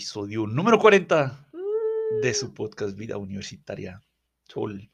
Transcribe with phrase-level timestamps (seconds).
[0.00, 1.50] episodio número 40
[2.22, 4.00] de su podcast Vida Universitaria.
[4.48, 4.90] Sol.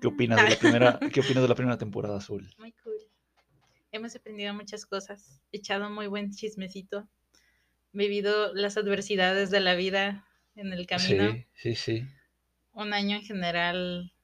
[0.00, 2.48] ¿qué opinas de la primera, ¿qué opinas de la primera temporada, Sol?
[2.56, 2.94] Muy cool.
[3.90, 7.06] Hemos aprendido muchas cosas, echado muy buen chismecito,
[7.92, 10.26] vivido las adversidades de la vida
[10.56, 11.32] en el camino.
[11.32, 12.06] Sí, sí, sí.
[12.72, 14.14] Un año en general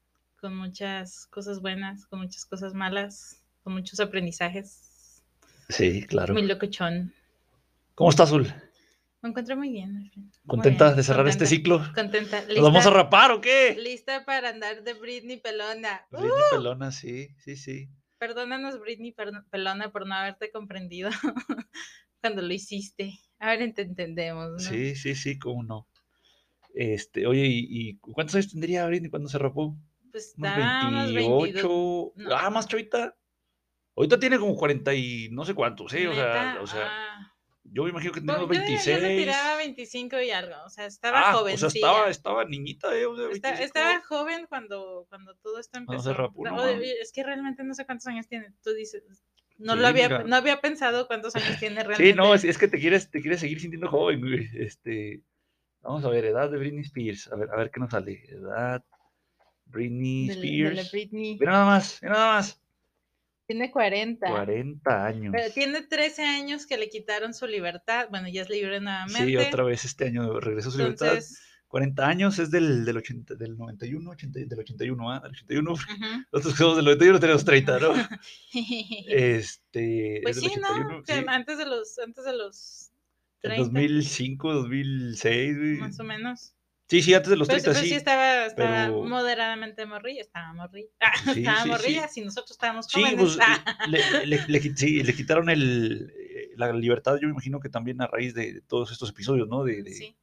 [0.41, 5.23] con muchas cosas buenas, con muchas cosas malas, con muchos aprendizajes.
[5.69, 6.33] Sí, claro.
[6.33, 7.13] Muy locochón.
[7.95, 8.51] ¿Cómo estás, Sol?
[9.21, 10.11] Me encuentro muy bien.
[10.15, 11.83] Muy ¿Contenta bien, de cerrar este ciclo?
[11.95, 12.43] Contenta.
[12.47, 13.77] ¿Nos vamos a lista- rapar o qué?
[13.81, 16.07] Lista para andar de Britney Pelona.
[16.11, 16.57] Britney ¡Uh!
[16.57, 17.89] Pelona, sí, sí, sí.
[18.19, 19.15] Perdónanos, Britney
[19.51, 21.11] Pelona, por no haberte comprendido
[22.21, 23.19] cuando lo hiciste.
[23.41, 24.59] Ahora te entendemos, ¿no?
[24.59, 25.89] Sí, sí, sí, cómo no.
[26.75, 29.77] Este, oye, ¿y, y cuántos años tendría Britney cuando se rapó?
[30.13, 32.13] Pues está unos 28.
[32.13, 32.13] 22.
[32.17, 32.37] no.
[32.37, 33.17] Ah, más chavita.
[33.97, 36.07] Ahorita tiene como 40 y no sé cuántos, ¿eh?
[36.07, 37.35] O sea, o sea, ah.
[37.73, 39.03] Yo me imagino que tenía unos yo, yo 26.
[39.03, 40.55] le tiraba 25 y algo.
[40.65, 41.67] O sea, estaba ah, jovencilla.
[41.67, 43.07] o sea, estaba, estaba niñita, ¿eh?
[43.07, 43.65] O sea, Está- 25.
[43.65, 46.31] estaba joven cuando, cuando todo esto Cuando empezó.
[46.43, 48.53] no es que realmente no sé cuántos años tiene.
[48.63, 49.03] Tú dices,
[49.59, 50.25] no Sí, lo había, mira.
[50.25, 52.05] no había pensado cuántos años tiene realmente.
[52.11, 54.49] Sí, no, es, es que te quieres, te quieres seguir sintiendo joven, güey.
[54.55, 55.23] Este,
[55.81, 57.31] vamos a ver, edad de Britney Spears.
[57.33, 58.23] A ver, a ver qué nos sale.
[58.29, 58.85] Edad
[59.67, 60.77] Britney de, la- de Spears.
[60.77, 61.37] la Britney.
[61.39, 62.61] Mira nada más, mira nada más.
[63.49, 64.29] Tiene 40.
[64.29, 65.33] 40 años.
[65.35, 68.09] Pero tiene 13 años que le quitaron su libertad.
[68.11, 69.25] Bueno, ya es libre nuevamente.
[69.25, 71.09] Sí, otra vez este año regresó su libertad.
[71.09, 75.21] Entonces, 40 años es del, del, 80, del 91, 80, del 81, ¿ah?
[75.21, 75.73] Del 81.
[75.73, 75.81] ujú.
[76.33, 77.95] Nosotros que somos del 91 tenemos 30, ¿no?
[79.09, 80.21] Este.
[80.23, 80.69] pues es sí, ¿no?
[80.69, 81.25] 81, Que sí.
[81.27, 82.91] Antes de los, antes de los
[83.43, 85.77] En 30, 2005, 2006, güey.
[85.79, 86.53] más o menos.
[86.89, 87.97] Sí, sí, antes de los Pero, sí- 30, pero sí sí.
[87.97, 90.89] estaba, estaba pero- moderadamente morrilla, estaba morrilla.
[91.01, 91.69] Ah, Sí, estaba sí, sí.
[91.69, 93.21] morrilla, si nosotros estábamos Sí, jóvenes.
[93.21, 97.61] pues Ah, le, le- le sí, le quitaron el, eh, la libertad, yo me imagino
[97.61, 99.65] que también a raíz de todos estos episodios, ¿no?
[99.65, 100.17] De, de- sí,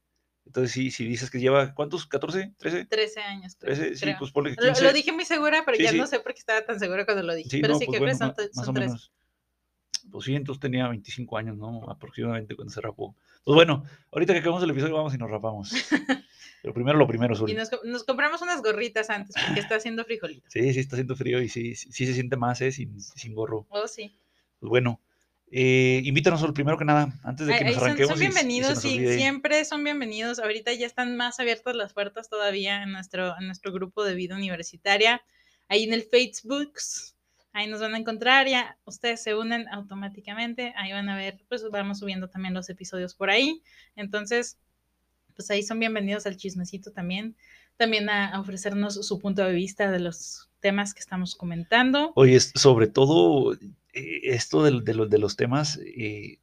[0.44, 2.08] Entonces, sí, si dices que lleva, ¿cuántos?
[2.08, 2.56] ¿14?
[2.56, 2.88] ¿13?
[2.88, 3.56] 13 años.
[3.58, 4.84] creo, 13, sí, pues ponle que Lo, 15.
[4.84, 5.98] lo dije muy segura, pero Sí, ya sí.
[5.98, 7.48] no sé por qué estaba tan segura cuando lo dije.
[7.50, 8.86] Sí, pero no, sí, pues creo bueno, que son, más son o 13.
[8.88, 9.12] menos.
[10.10, 11.88] Pues sí, entonces tenía 25 años, ¿no?
[11.90, 13.16] Aproximadamente cuando se rapó.
[13.44, 15.70] Pues bueno, ahorita que acabamos el episodio vamos y nos rapamos.
[16.62, 17.48] Pero primero lo primero, Sol.
[17.50, 20.46] Y nos, nos compramos unas gorritas antes porque está haciendo frijolito.
[20.50, 22.72] Sí, sí está haciendo frío y sí, sí, sí se siente más, ¿eh?
[22.72, 23.66] Sin, sin gorro.
[23.68, 24.16] Oh, sí.
[24.58, 25.00] Pues bueno,
[25.52, 28.10] eh, invítanos, primero que nada, antes de que Ay, nos son, arranquemos.
[28.10, 30.38] son y- y se bienvenidos, sí, siempre son bienvenidos.
[30.40, 34.34] Ahorita ya están más abiertas las puertas todavía en nuestro, en nuestro grupo de vida
[34.34, 35.22] universitaria.
[35.68, 36.72] Ahí en el Facebook,
[37.52, 41.62] ahí nos van a encontrar, ya ustedes se unen automáticamente, ahí van a ver, pues
[41.70, 43.62] vamos subiendo también los episodios por ahí.
[43.94, 44.58] Entonces,
[45.36, 47.36] pues ahí son bienvenidos al chismecito también.
[47.76, 52.12] También a, a ofrecernos su punto de vista de los temas que estamos comentando.
[52.16, 53.60] Oye, sobre todo eh,
[54.24, 56.38] esto del- de, los, de los temas, eh,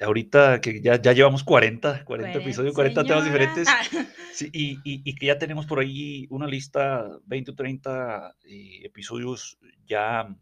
[0.00, 3.40] ahorita que ya, ya llevamos 40, 40 episodios, 40 temas Señora.
[3.40, 3.68] diferentes,
[4.32, 8.80] sí, y, y- y que ya tenemos por ahí una lista, 20 o 30 eh,
[8.84, 10.34] episodios ya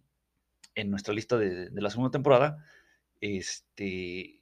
[0.76, 2.64] en nuestra lista de, de la segunda temporada,
[3.20, 4.40] este...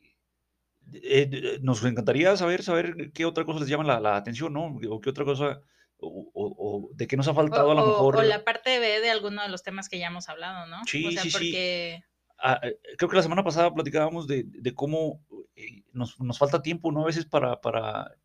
[0.93, 4.67] eh, nos encantaría saber, saber qué otra cosa les llama la, la atención, ¿no?
[4.91, 5.61] O qué otra cosa,
[5.99, 8.17] o, o- o de qué nos ha faltado a lo mejor.
[8.17, 10.79] o la parte B de alguno de los temas que ya hemos hablado, ¿no?
[10.87, 11.37] Sí, o sea, sí, sí.
[11.37, 12.05] porque
[12.45, 16.61] Ah, eh, creo que la semana pasada platicábamos de, de cómo eh, nos, nos falta
[16.61, 17.03] tiempo, ¿no?
[17.03, 18.17] A veces para, para,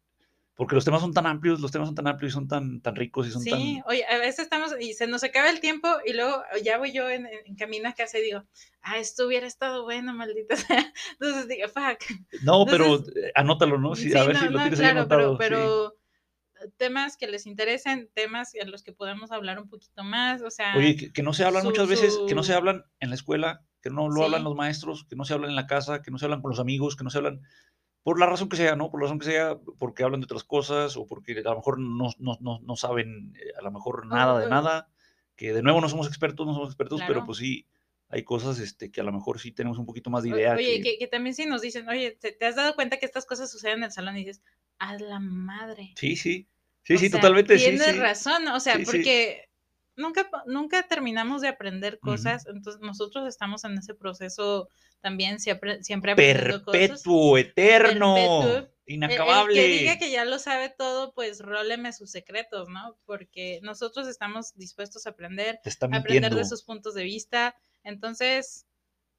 [0.57, 2.95] porque los temas son tan amplios, los temas son tan amplios y son tan, tan
[2.95, 3.61] ricos y son sí, tan...
[3.85, 7.09] oye, a veces estamos y se nos acaba el tiempo y luego ya voy yo
[7.09, 8.43] en, en camino a casa y digo,
[8.81, 10.91] ah, esto hubiera estado bueno, maldita sea.
[11.13, 12.03] Entonces digo, fuck.
[12.41, 13.95] No, pero entonces- eh, anótalo, ¿no?
[13.95, 15.37] Sí, Sí, a ver no, si lo no, tienes ahí claro, anotado.
[15.37, 15.93] pero, sí.
[16.59, 20.49] pero temas que les interesen, temas en los que podamos hablar un poquito más, o
[20.49, 23.09] sea, Oye, que, que no se hablan su- muchas veces, que no se hablan en
[23.09, 24.45] la escuela, que no lo hablan Sí.
[24.45, 26.59] los maestros, que no se hablan en la casa, que no se hablan con los
[26.59, 27.41] amigos, que no se hablan
[28.07, 28.89] por la razón que sea, ¿no?
[28.89, 31.77] Por la razón que sea, porque hablan de otras cosas o porque a lo mejor
[31.77, 34.87] no, no, no, no saben eh, a lo mejor nada de nada,
[35.35, 37.67] que de nuevo no somos expertos, no somos expertos, pero pues sí,
[38.07, 40.53] hay cosas este, que a lo mejor sí tenemos un poquito más de idea.
[40.53, 43.05] Oye, que- que, que también si nos dicen, oye, ¿te, te has dado cuenta que
[43.05, 44.15] estas cosas suceden en el salón?
[44.15, 44.41] Y dices,
[44.79, 45.91] a la madre.
[45.97, 46.47] Sí, sí,
[46.83, 47.57] sí, O sí, sea, totalmente.
[47.59, 47.99] sí, Tienes sí.
[47.99, 48.85] razón, o sea, Sí, sí.
[48.85, 49.49] porque
[49.97, 54.69] nunca, nunca terminamos de aprender cosas, entonces nosotros estamos en ese proceso
[55.01, 56.79] también, siempre, siempre aprendiendo cosas.
[56.81, 58.57] Perpetuo, eterno, Perpetuo.
[58.57, 59.59] El- inacabable.
[59.59, 62.97] El, que diga que ya lo sabe todo, pues róleme sus secretos, ¿no?
[63.05, 65.59] Porque nosotros estamos dispuestos a aprender,
[65.91, 67.53] a aprender de sus puntos de vista.
[67.83, 68.65] Entonces,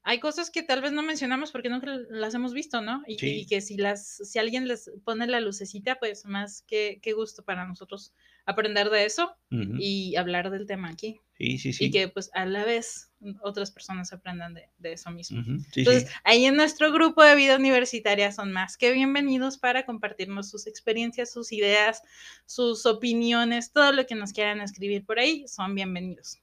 [0.05, 3.03] hay cosas que tal vez no mencionamos porque nunca las hemos visto, ¿no?
[3.07, 3.41] Y, Sí.
[3.41, 7.45] y que si las, si alguien les pone la lucecita, pues más que, que gusto
[7.45, 8.15] para nosotros
[8.49, 11.21] aprender de eso y hablar del tema aquí.
[11.37, 11.85] Sí, sí, sí.
[11.85, 13.13] Y que pues a la vez
[13.43, 15.43] otras personas aprendan de, de eso mismo.
[15.71, 16.15] Sí, Entonces, sí.
[16.25, 21.31] ahí en nuestro grupo de vida universitaria son más que bienvenidos para compartirnos sus experiencias,
[21.31, 22.03] sus ideas,
[22.47, 26.39] sus opiniones, todo lo que nos quieran escribir por ahí, son bienvenidos.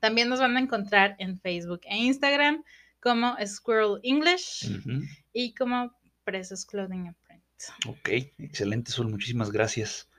[0.00, 2.64] También nos van a encontrar en Facebook e Instagram
[3.00, 4.68] como Squirrel English
[5.32, 5.94] y como
[6.24, 7.44] Precious Clothing and Print.
[7.86, 10.09] Ok, excelente, Sol, muchísimas gracias.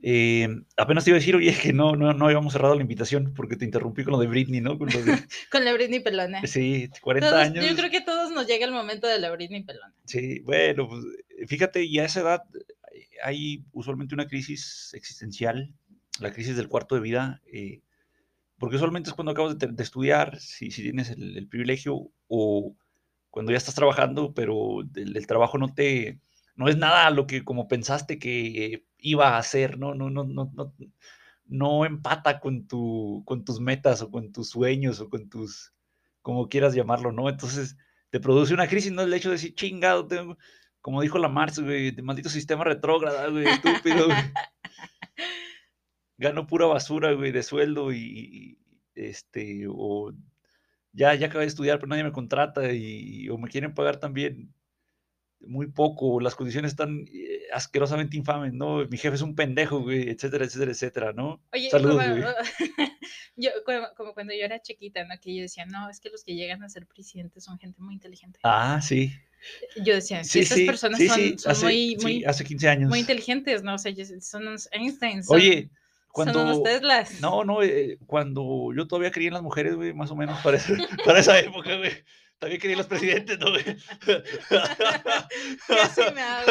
[0.00, 3.32] Eh, apenas te iba a decir, oye, que no, no, no habíamos cerrado la invitación
[3.34, 4.78] porque te interrumpí con lo de Britney, ¿no?
[4.78, 5.18] Con lo de,
[5.50, 6.40] Con la Britney Pelona.
[6.46, 7.66] sí, 40 Todos- años.
[7.68, 9.92] yo creo que a todos nos llega el momento de la Britney Pelona.
[10.04, 11.04] Sí, bueno, pues
[11.48, 12.42] fíjate, y a esa edad
[12.94, 15.74] eh, hay usualmente una crisis existencial,
[16.20, 17.80] la crisis del cuarto de vida, eh,
[18.58, 22.74] porque usualmente es cuando acabas de, estudiar, si, si tienes el, el privilegio, o
[23.30, 26.18] cuando ya estás trabajando, pero el, el trabajo no te,
[26.58, 29.94] no es nada lo que como pensaste que iba a hacer, ¿no?
[29.94, 30.74] No, no, no, no,
[31.46, 35.72] no empata con, tu, con tus metas o con tus sueños o con tus,
[36.20, 37.28] como quieras llamarlo, ¿no?
[37.28, 37.76] Entonces
[38.10, 39.02] te produce una crisis, ¿no?
[39.02, 40.36] El hecho de decir, chingado, tengo,
[40.80, 44.18] como dijo la Marx, güey, de maldito sistema retrógrado, güey, estúpido, güey.
[46.18, 48.58] Gano pura basura, güey, de sueldo y, y,
[48.96, 50.12] este, o
[50.92, 54.52] ya, ya acabé de estudiar, pero nadie me contrata y, o me quieren pagar también
[55.40, 58.84] muy poco, las condiciones están eh, asquerosamente infames, ¿no?
[58.88, 61.40] Mi jefe es un pendejo, güey, etcétera, etcétera, etcétera, ¿no?
[61.52, 62.24] Oye, Saludos, como, güey.
[63.36, 65.14] yo, como, como cuando yo era chiquita, ¿no?
[65.20, 67.94] Que yo decía, no, es que los que llegan a ser presidentes son gente muy
[67.94, 68.40] inteligente.
[68.42, 69.12] Ah, sí.
[69.76, 72.68] Yo decía, Sí, sí, estas sí, personas sí, son, son hace, muy, muy, hace 15
[72.68, 72.88] años.
[72.88, 73.74] muy inteligentes, ¿no?
[73.74, 75.70] O sea, son unos Einstein, son, Oye,
[76.14, 76.62] son unos cuando...
[76.64, 77.20] Teslas.
[77.20, 80.56] No, no, eh, cuando yo todavía creía en las mujeres, güey, más o menos para,
[80.56, 80.74] esa-
[81.04, 81.92] para esa época, güey.
[82.38, 83.46] También creía en los presidentes, ¿no?
[85.66, 86.50] Casi me hago.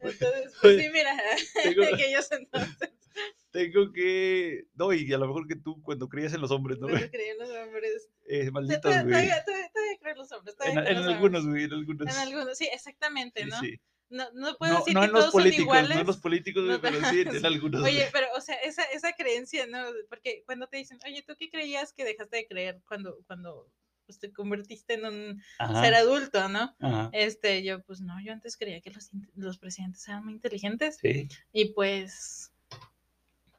[0.00, 1.16] Entonces, pues sí, mira,
[1.62, 2.90] Tengo- aquellos entonces,
[3.52, 4.64] Tengo que...
[4.74, 7.10] No, y a lo mejor que tú cuando creías en los hombres, ¿no, cuando güey?
[7.10, 8.08] creían los hombres.
[8.28, 9.04] Eh, Todavía, malditos, güey.
[9.06, 10.56] todavía, todavía, todavía creo en los hombres.
[10.60, 11.44] En, en los algunos, hombres.
[11.46, 12.06] güey, en algunos.
[12.14, 13.60] En algunos, sí, exactamente, Sí, ¿no?
[13.60, 13.80] sí.
[14.14, 15.94] No, no puedo No, decir no que en los todos son iguales.
[15.94, 17.82] no en los políticos, No, pero sí en, algunos.
[17.82, 19.78] Oye, pero, o sea, esa, esa creencia, ¿no?
[20.08, 23.68] Porque cuando te dicen, oye, ¿tú qué creías que dejaste de creer cuando, cuando
[24.06, 26.76] pues, te convertiste en un Ajá, ser adulto, ¿no?
[26.80, 30.98] ajá, Este, yo, pues no, yo antes creía que los, los presidentes eran muy inteligentes
[31.00, 31.28] sí.
[31.52, 32.52] y pues,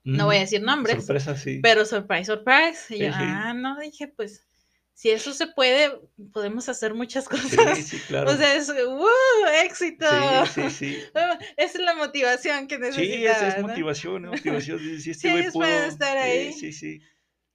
[0.06, 1.60] no voy a Mm, decir nombres, Sorpresa, sí.
[1.62, 2.96] pero surprise, surprise.
[2.96, 3.18] Y Sí, yo, sí.
[3.18, 4.48] ah, no, dije, pues,
[4.98, 5.92] si eso se puede,
[6.34, 7.78] podemos hacer muchas cosas.
[7.78, 8.32] Sí, sí, claro.
[8.32, 9.06] O sea, es, ¡uh!
[9.66, 10.06] ¡Éxito!
[10.54, 10.98] sí, sí, sí.
[11.58, 13.32] Esa es la motivación que Sí, necesitaba.
[13.36, 13.68] esa es ¿no?
[13.68, 14.80] motivación, es motivación.
[14.80, 16.54] Sí, sí, este Sí, estar sí, ahí.
[16.54, 17.00] Sí, sí.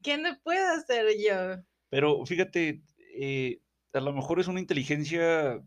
[0.03, 1.63] ¿Qué no puedo hacer yo?
[1.89, 2.83] Pero fíjate,
[3.15, 3.59] eh,
[3.93, 5.61] a lo mejor es una inteligencia,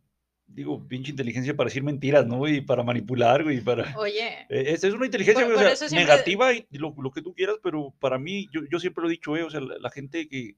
[0.46, 2.48] digo, pinche inteligencia para decir mentiras, ¿no?
[2.48, 3.98] Y para manipular, güey, para...
[3.98, 6.66] Oye, Eh, Es, es una inteligencia, Por- güey, o por sea, eso siempre- negativa y
[6.78, 9.44] lo, lo que tú quieras, pero para mí, yo, yo siempre lo he dicho, eh,
[9.44, 10.56] o sea, la, la gente que,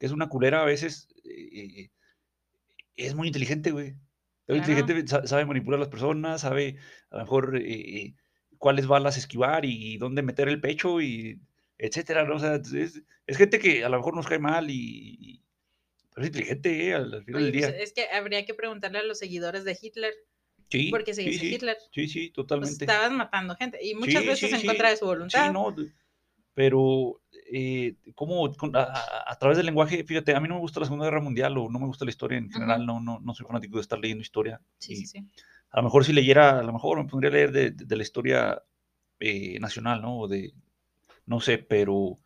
[0.00, 1.90] que es una culera a veces eh,
[2.96, 3.88] es muy inteligente, güey.
[4.46, 4.80] Es muy Claro.
[4.80, 6.76] inteligente, sa- sabe manipular a las personas, sabe
[7.10, 8.14] a lo mejor eh,
[8.58, 11.38] cuáles balas esquivar y, dónde meter el pecho y
[11.78, 12.36] etcétera, ¿no?
[12.36, 15.16] O sea, es, es gente que a lo mejor nos cae mal y...
[15.20, 15.44] y-
[16.12, 17.82] pero es inteligente, eh, al, al final oye, del pues, día.
[17.82, 20.12] es que habría que preguntarle a los seguidores de Hitler
[20.68, 21.76] Sí, por qué se sí, dice sí, Hitler.
[21.92, 22.84] sí, sí, Pues totalmente.
[22.84, 24.66] estaban matando gente y muchas Sí, veces sí, en sí.
[24.66, 25.52] contra de su Sí, voluntad.
[25.52, 25.90] no, de-
[26.54, 27.20] pero
[27.52, 30.86] eh, con- a, a- a través del lenguaje, fíjate, a mí no me gusta la
[30.86, 33.46] Segunda Guerra Mundial o no me gusta la historia en general, no, no, no soy
[33.46, 34.60] fanático de estar leyendo historia.
[34.78, 35.26] Sí, sí, sí.
[35.70, 37.96] A lo mejor si leyera, a lo mejor me pondría a leer de, de- de
[37.96, 38.62] la historia
[39.20, 40.18] eh, nacional, ¿no?
[40.18, 40.52] O de,
[41.26, 42.18] no sé, pero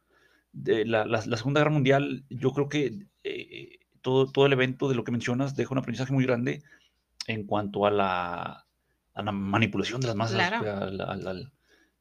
[0.53, 4.89] de la, la- la Segunda Guerra Mundial, yo creo que eh, todo, todo el evento
[4.89, 6.63] de lo que mencionas deja un aprendizaje muy grande
[7.27, 8.67] en cuanto a la,
[9.15, 10.37] a la manipulación de las masas.
[10.37, 10.85] Claro.
[11.01, 11.53] al- al-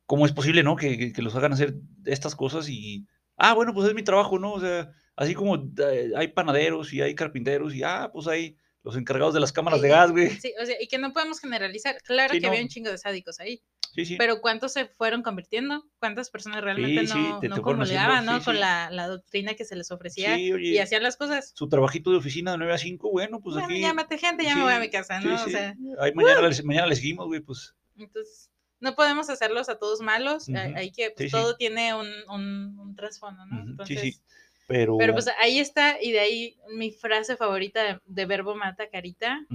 [0.05, 0.75] ¿Cómo es posible, no?
[0.75, 1.75] Que- que los hagan hacer
[2.05, 4.53] estas cosas y, ah, bueno, pues es mi trabajo, ¿no?
[4.53, 8.97] O sea, así como eh, hay panaderos y hay carpinteros y, ah, pues hay los
[8.97, 10.29] encargados de las cámaras de gas, güey.
[10.31, 11.97] Sí, o sea, y que no podemos generalizar.
[12.03, 13.61] Claro Sí, que había un chingo de sádicos ahí,
[13.95, 14.15] Sí, sí.
[14.17, 15.85] pero ¿cuántos se fueron convirtiendo?
[15.99, 18.43] ¿Cuántas personas realmente sí, no, te- no te comulgaban, ¿no?
[18.43, 21.53] Con la, la doctrina que se les ofrecía oye, y hacían las cosas.
[21.55, 23.79] su trabajito de oficina de 9 a 5, bueno, pues bueno, aquí.
[23.79, 25.37] ya maté gente, ya me voy a mi casa, ¿no?
[25.37, 25.43] sí.
[25.45, 27.73] O sea, Ahí mañana, les, mañana le seguimos, güey, pues.
[27.97, 28.49] entonces,
[28.83, 30.49] no podemos hacerlos a todos malos.
[30.75, 31.31] hay- que, pues, Sí, sí.
[31.31, 33.61] todo tiene un, un, un trasfondo, ¿no?
[33.63, 34.19] Entonces, sí.
[34.67, 34.97] Pero.
[34.97, 39.45] Pero pues ahí está, y de ahí mi frase favorita de, de verbo mata carita,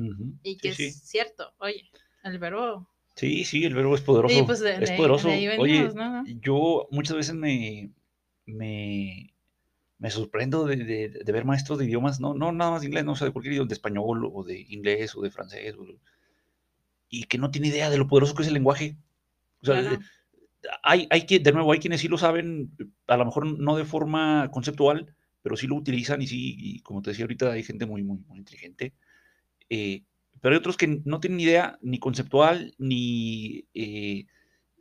[0.42, 1.88] y que es cierto, oye,
[2.24, 2.88] el verbo.
[3.16, 4.46] Sí, sí, el verbo es poderoso.
[4.46, 5.28] Pues de, es de- poderoso.
[5.58, 5.90] Oye,
[6.40, 7.90] yo muchas veces me,
[8.46, 9.32] me,
[9.98, 13.04] me sorprendo de, de- de ver maestros de idiomas, no, no nada más de inglés,
[13.04, 15.86] no, o sea, de cualquier idioma, de español o de inglés o de francés, o-
[17.08, 18.96] y que no tiene idea de lo poderoso que es el lenguaje.
[19.62, 19.98] O sea, Claro.
[20.82, 22.70] hay, hay que, de nuevo, hay quienes sí lo saben,
[23.06, 27.02] a lo mejor no de forma conceptual, pero sí lo utilizan y sí, y como
[27.02, 28.94] te decía ahorita, hay gente muy, muy, muy inteligente.
[29.70, 30.02] eh,
[30.40, 34.26] pero hay otros que no tienen idea ni conceptual, ni, eh,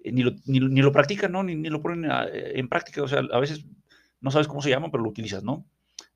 [0.05, 1.43] ni, lo, ni, lo- ni lo practican, ¿no?
[1.43, 3.03] Ni, ni lo ponen a- en práctica.
[3.03, 3.65] O sea, a veces
[4.22, 5.65] no sabes cómo se llama, pero lo utilizas, ¿no?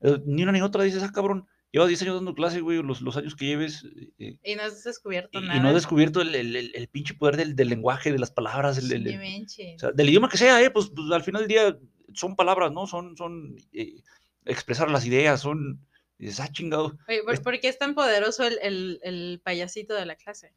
[0.00, 3.00] Eh, ni una ni otra dices, ah, cabrón, llevas 10 años dando clase, güey, los,
[3.00, 3.84] los años que lleves,
[4.18, 5.62] eh, Y no has descubierto y, y nada.
[5.62, 8.76] no has descubierto el, el- el- el pinche poder del, del lenguaje, de las palabras,
[8.76, 10.70] Sí, o sea, del idioma que sea, ¿eh?
[10.70, 11.78] Pues, pues, al final del día
[12.14, 12.86] son palabras, ¿no?
[12.86, 14.02] Son, son eh,
[14.44, 15.80] expresar las ideas, son...
[16.18, 16.96] dices, ah, chingado.
[17.08, 20.54] Oye, ¿por, por qué es tan poderoso el, el- el payasito de la clase?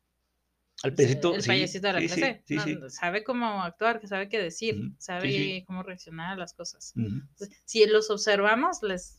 [0.84, 2.44] Al O sea, pedacito, el sí, payasito de la sí, clase.
[2.46, 6.94] sí, No, Sabe cómo actuar, sabe qué decir, sabe cómo reaccionar a las cosas.
[6.98, 9.18] Entonces, si los observamos, les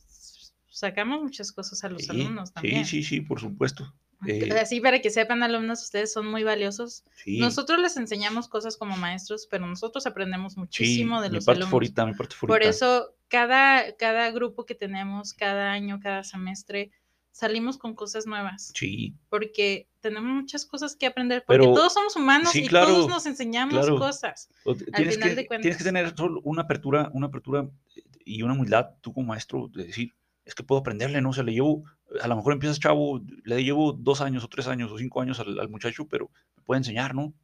[0.79, 2.85] sacamos muchas cosas a los Sí, alumnos sí, también.
[2.85, 3.95] sí, sí, por supuesto.
[4.27, 7.03] eh, Así para que sepan, alumnos, ustedes son muy valiosos.
[7.17, 11.45] Sí, Nosotros les enseñamos cosas como maestros, pero nosotros aprendemos sí, muchísimo de mi los
[11.45, 11.71] parte alumnos.
[11.71, 12.55] favorita, mi parte favorita.
[12.55, 16.91] Por eso, cada, cada grupo que tenemos, cada año, cada semestre,
[17.33, 18.73] salimos con cosas nuevas.
[18.75, 21.43] Sí, Porque tenemos muchas cosas que aprender.
[21.47, 23.99] Porque Pero- todos somos humanos sí, y claro, todos nos enseñamos claro.
[23.99, 24.49] cosas.
[24.95, 25.77] tienes, final que, de tienes cuentas.
[25.77, 29.85] que tener solo una apertura, una apertura eh, y una humildad, tú como maestro, de
[29.85, 30.15] decir,
[30.47, 31.31] es que puedo aprenderle, ¿no?
[31.31, 31.85] O sea, le llevo,
[32.23, 35.39] a lo mejor empiezas chavo, le llevo dos años o tres años o cinco años
[35.41, 37.35] al, al muchacho, pero me puede enseñar, ¿no?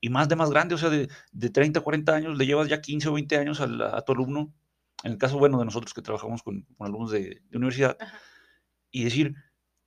[0.00, 2.80] Y más de más grande, o sea, de, de 30, 40 años, le llevas ya
[2.80, 4.52] 15 o 20 años al- a, tu alumno,
[5.04, 8.18] en el caso, bueno, de nosotros que trabajamos con, con alumnos de, de universidad, Ajá.
[8.90, 9.34] y decir,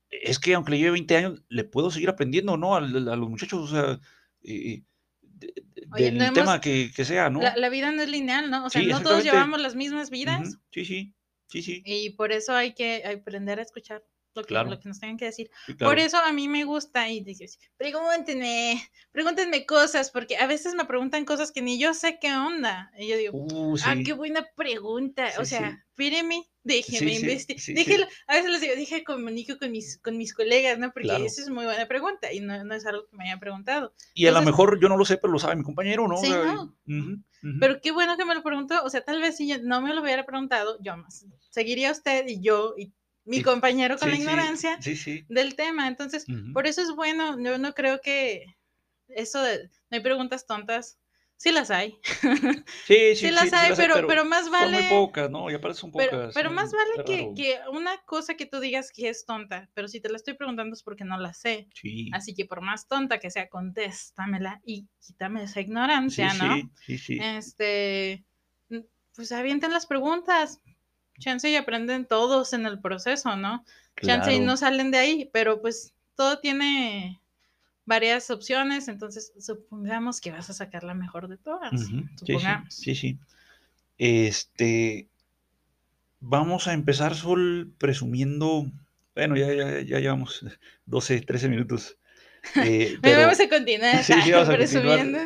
[0.10, 2.76] es que aunque le lleve 20 años, le puedo seguir aprendiendo, ¿no?
[2.76, 4.00] A, los muchachos, o sea,
[4.44, 4.84] eh,
[5.22, 7.42] de- de- Oye, del no hemos- tema que, que sea, ¿no?
[7.42, 8.66] La, la vida no es lineal, ¿no?
[8.66, 10.58] O sea, Sí, no todos llevamos las mismas vidas.
[10.72, 11.14] Sí, sí,
[11.52, 14.70] sí, sí, Y por eso hay que aprender a escuchar lo que, Claro.
[14.70, 15.50] lo que nos tengan que decir.
[15.66, 15.92] sí, claro.
[15.92, 20.86] Por eso a mí me gusta y dices, pregúntenme, pregúntenme cosas, porque a veces me
[20.86, 22.92] preguntan cosas que ni yo sé qué onda.
[22.98, 24.04] Y yo digo, Uh, ah, sí.
[24.04, 25.28] qué buena pregunta.
[25.40, 25.78] o Sí, sea, sí.
[25.90, 28.08] espéreme, déjeme investigar.
[28.28, 30.92] a veces les digo, dije, comunico con mis, con mis colegas, ¿no?
[30.92, 31.26] Porque Claro.
[31.26, 33.94] eso es muy buena pregunta y no, no es algo que me hayan preguntado.
[34.14, 36.16] Y a lo entonces- mejor yo no lo sé, pero lo sabe mi compañero, ¿no?
[36.16, 36.64] O Sí, sea, ¿no?
[36.88, 36.98] ujú,
[37.44, 37.58] ujú.
[37.60, 38.84] Pero qué bueno que me lo preguntó.
[38.84, 41.26] O sea, tal vez si yo no me lo hubiera preguntado, yo más.
[41.50, 42.94] Seguiría usted y yo y
[43.32, 45.88] mi Sí, compañero con Sí, la ignorancia Sí, del tema.
[45.88, 47.42] Entonces, por eso es bueno.
[47.42, 48.46] Yo no creo que
[49.08, 50.98] eso de no hay preguntas tontas.
[51.38, 51.98] Sí las hay.
[52.86, 54.74] Sí, sí, Sí, las hay, pero, pero, más Son vale.
[54.74, 55.50] muy pocas, ¿no?
[55.50, 56.10] Ya parece son pocas.
[56.12, 59.70] pero, pero son- más vale que, que una cosa que tú digas que es tonta,
[59.74, 61.68] pero si te la estoy preguntando es porque no la sé.
[61.74, 66.48] Sí, Así que por más tonta que sea, contéstamela y quítame esa ignorancia, ¿no?
[66.58, 67.20] sí, sí, sí.
[67.22, 68.26] Este,
[69.16, 70.60] pues avienten las preguntas.
[71.22, 73.64] Chance y aprenden todos en el proceso, ¿no?
[74.02, 77.22] Chance y no salen de ahí, pero pues todo tiene
[77.86, 81.72] varias opciones, entonces supongamos que vas a sacar la mejor de todas.
[81.72, 82.76] Ujú, Sí, sí, supongamos.
[82.76, 83.18] sí, sí.
[83.98, 85.08] Este,
[86.20, 88.66] vamos a empezar, Sol, presumiendo,
[89.16, 90.46] bueno, ya, ya, ya llevamos
[90.86, 91.98] 12, 13 minutos.
[92.64, 95.20] eh, Pero, vamos a continuar Sí, sí, vamos a presumiendo.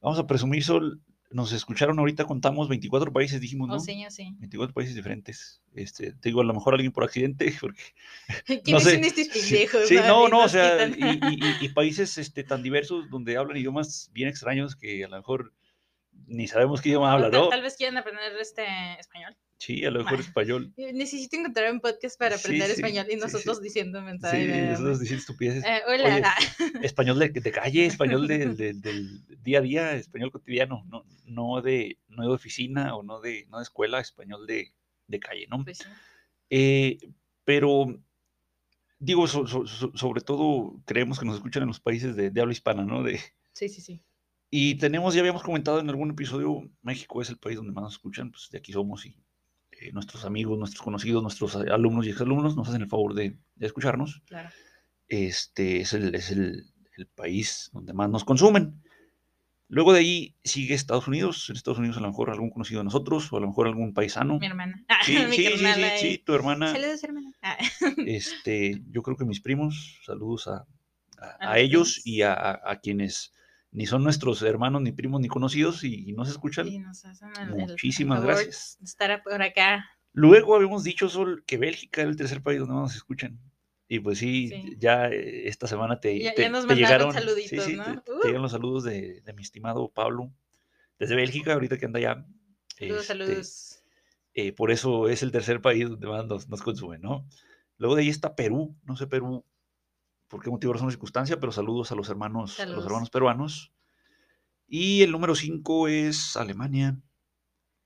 [0.00, 3.76] vamos a presumir, Sol, nos escucharon ahorita, contamos 24 países, dijimos, ¿no?
[3.76, 4.34] Oh, sí, oh, sí.
[4.38, 5.62] 24 países diferentes.
[5.74, 7.82] Este, te digo, a lo mejor alguien por accidente, porque
[8.64, 9.86] ¿Qué no estos pendejos?
[9.86, 14.74] Sí, no, no, o sea, y, países este, tan diversos donde hablan idiomas bien extraños
[14.74, 15.52] que a lo mejor
[16.26, 17.48] ni sabemos qué idioma No, hablan, tal, ¿no?
[17.48, 18.64] tal vez quieren aprender este
[18.98, 19.36] español.
[19.60, 20.72] Sí, a lo mejor español.
[20.78, 23.20] Eh, Necesito encontrar un podcast para Sí, aprender sí, español y sí, sí.
[23.20, 24.70] nosotros diciendo Sí, mensajes.
[24.70, 25.64] nosotros diciendo estupideces.
[25.66, 26.04] Eh, hola.
[26.14, 26.34] Oye, ah,
[26.82, 31.60] español de, de calle, español de- de- del día a día, español cotidiano, no, no,
[31.60, 34.72] de, no de oficina o no de, no de escuela, español de,
[35.06, 35.62] de calle, ¿no?
[35.62, 35.84] pues sí.
[36.48, 36.98] Eh,
[37.44, 38.00] pero
[38.98, 42.40] digo, so- so- so- sobre todo creemos que nos escuchan en los países de, de
[42.40, 43.02] habla hispana, ¿no?
[43.02, 43.20] De,
[43.52, 44.02] sí, sí, sí.
[44.50, 47.92] y tenemos, ya habíamos comentado en algún episodio, México es el país donde más nos
[47.92, 49.14] escuchan, pues de aquí somos y
[49.80, 53.36] eh, nuestros amigos, nuestros conocidos, nuestros a- alumnos y exalumnos nos hacen el favor de,
[53.56, 54.22] de escucharnos.
[54.26, 54.50] Claro.
[55.08, 58.82] Este es, el, es el, el país donde más nos consumen.
[59.68, 61.48] Luego de ahí sigue Estados Unidos.
[61.48, 63.94] En Estados Unidos a lo mejor algún conocido de nosotros o a lo mejor algún
[63.94, 64.38] paisano.
[64.38, 64.84] Mi hermana.
[64.88, 66.72] Ah, Sí, mi sí, sí, sí, sí, tu hermana.
[66.72, 67.32] Saludos, hermana.
[67.42, 67.56] Ah,
[68.06, 70.66] Este, yo creo que mis primos, saludos a,
[71.18, 72.06] a- A a los ellos primos.
[72.06, 73.32] y a quienes
[73.72, 76.66] ni son nuestros hermanos, ni primos, ni conocidos y, y nos escuchan.
[76.68, 78.78] y nos hacen el, Muchísimas gracias.
[78.82, 79.84] estar por acá.
[80.12, 83.38] Luego habíamos dicho, Sol, que Bélgica era el tercer país donde más nos escuchan.
[83.86, 84.76] Y pues sí, Sí.
[84.78, 87.84] ya eh, esta semana te, Ya- te- ya nos te mandaron llegaron saluditos, sí, ¿no?
[87.84, 88.20] te, te Uh.
[88.24, 90.32] llegan los saludos de, de mi estimado Pablo
[90.98, 92.26] desde Bélgica, ahorita que anda allá.
[92.78, 93.82] Saludos, Este, saludos.
[94.34, 97.26] Eh, por eso es el tercer país donde más nos, nos consumen, ¿no?
[97.78, 99.44] Luego de ahí está Perú, no sé Perú
[100.30, 103.72] por qué motivo, razón circunstancia, pero saludos a los hermanos, a los hermanos peruanos.
[104.66, 106.96] Y el número 5 es Alemania.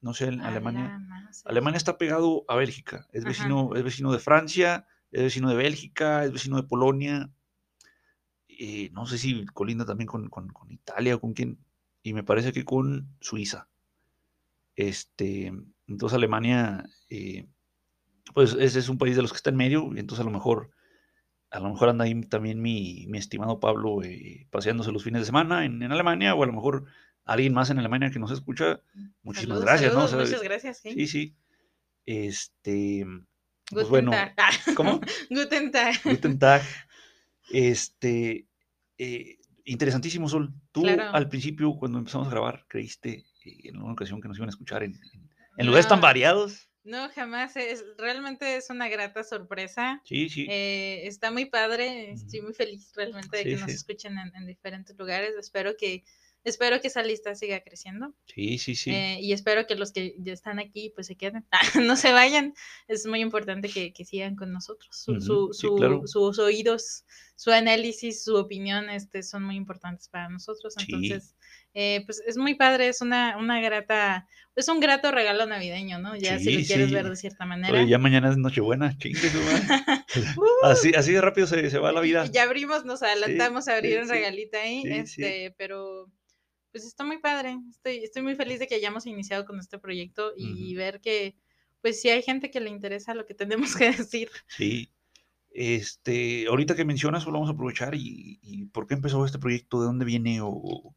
[0.03, 1.01] No sé, Alemania.
[1.47, 3.09] Alemania está pegado a Bélgica.
[3.13, 3.31] Es Ajá.
[3.31, 7.31] vecino, es vecino de Francia, es vecino de Bélgica, es vecino de Polonia.
[8.49, 11.59] eh, no sé si colinda también con, con- con Italia o con quién.
[12.05, 13.69] Y me parece que con Suiza.
[14.77, 15.53] Este,
[15.87, 17.47] entonces Alemania, eh,
[18.35, 19.91] pues ese es un país de los que está en medio.
[19.95, 20.71] Y entonces a lo mejor,
[21.55, 25.27] a lo mejor anda ahí también mi, mi estimado Pablo eh, paseándose los fines de
[25.27, 26.35] semana en, en Alemania.
[26.35, 26.85] O a lo mejor
[27.25, 28.81] alguien más en Alemania que nos escucha.
[29.23, 30.09] Muchísimas Saludos, gracias, ¿no?
[30.09, 30.79] saludos, muchas gracias.
[30.79, 30.91] Sí.
[30.93, 31.35] Sí, sí.
[32.07, 33.07] Este,
[33.71, 34.55] pues Guten bueno, Tag.
[34.77, 35.01] ¿cómo?
[35.31, 35.95] Guten Tag.
[36.05, 36.63] Guten Tag.
[37.51, 38.47] Este,
[38.99, 40.53] eh, interesantísimo, Sol.
[40.73, 41.11] Tú Claro.
[41.15, 44.51] al principio, cuando empezamos a grabar, creíste eh, en una ocasión que nos iban a
[44.51, 46.69] escuchar en, en- en lugares tan variados.
[46.85, 47.57] No, jamás.
[47.57, 50.03] Es, realmente es una grata sorpresa.
[50.05, 50.47] Sí, sí.
[50.49, 52.13] Eh, está muy padre.
[52.13, 53.77] Estoy muy feliz realmente de Sí, que nos sí.
[53.77, 55.35] escuchen en, en diferentes lugares.
[55.39, 56.05] Espero que,
[56.45, 58.15] espero que esa lista siga creciendo.
[58.27, 58.91] sí, sí, sí.
[58.91, 61.47] Eh, y espero que los que ya están aquí pues se queden,
[61.91, 62.53] no se vayan.
[62.87, 64.95] Es muy importante que, que sigan con nosotros.
[64.95, 66.03] Su- Ujú, su- sí, claro.
[66.07, 70.75] Sus oídos, su análisis, su opinión este, son muy importantes para nosotros.
[70.77, 70.85] Sí.
[70.85, 71.35] Entonces,
[71.75, 76.15] eh, pues es muy padre, es una, una grata, es un grato regalo navideño, ¿no?
[76.15, 76.95] Ya si lo quieres sí.
[76.95, 77.77] ver de cierta manera.
[77.77, 79.21] Oye, ya mañana es Nochebuena, chingue.
[80.37, 82.27] Uh, así, así de rápido se, se va la vida.
[82.27, 86.09] y ya abrimos, nos adelantamos a abrir un regalito ahí, este, pero
[86.71, 87.59] pues está muy padre.
[87.69, 91.35] Estoy, estoy muy feliz de que hayamos iniciado con este proyecto y ver que,
[91.81, 94.31] pues sí hay gente que le interesa lo que tenemos que decir.
[94.47, 94.89] Sí.
[95.51, 99.81] Este, ahorita que mencionas, solo vamos a aprovechar y, y por qué empezó este proyecto,
[99.81, 100.95] de dónde viene o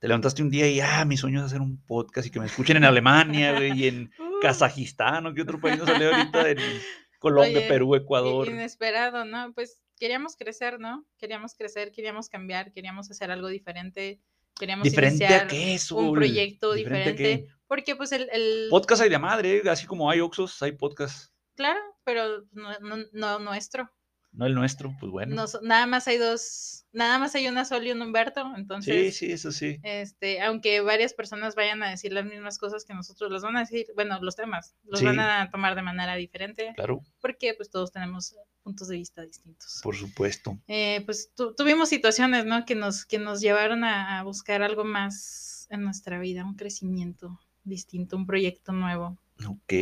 [0.00, 2.46] te levantaste un día y ah, mi sueño es hacer un podcast y que me
[2.46, 6.50] escuchen en Alemania, güey, y en Uh, Kazajistán o qué otro país nos salió ahorita,
[6.50, 6.58] en
[7.18, 8.48] Colombia, Oye, Perú, Ecuador.
[8.48, 9.52] Inesperado, ¿no?
[9.52, 11.04] Pues queríamos crecer, ¿no?
[11.18, 14.18] Queríamos crecer, queríamos cambiar, queríamos hacer algo diferente,
[14.58, 15.96] queríamos ¿Diferente a iniciar qué eso?
[15.96, 17.46] un proyecto ¿Diferente a qué?
[17.66, 21.30] porque pues el, el- Podcast hay de madre, así como hay Oxos, hay podcast.
[21.54, 23.90] claro, pero no, no, no nuestro.
[24.32, 25.34] No el nuestro, pues bueno.
[25.34, 29.16] No nada más hay dos, nada más hay una Sol y un Humberto, sí, entonces,
[29.16, 29.80] sí, eso sí.
[29.82, 33.60] este, aunque varias personas vayan a decir las mismas cosas que nosotros, los van a
[33.60, 35.06] decir, bueno, los temas, los Sí.
[35.06, 39.80] van a tomar de manera diferente, Claro, porque pues todos tenemos puntos de vista distintos.
[39.82, 40.56] por supuesto.
[40.68, 42.64] Eh, pues tu- tuvimos situaciones, ¿no?
[42.64, 47.40] Que nos, que nos llevaron a, a buscar algo más en nuestra vida, un crecimiento
[47.64, 49.18] distinto, un proyecto nuevo.
[49.44, 49.72] Ok.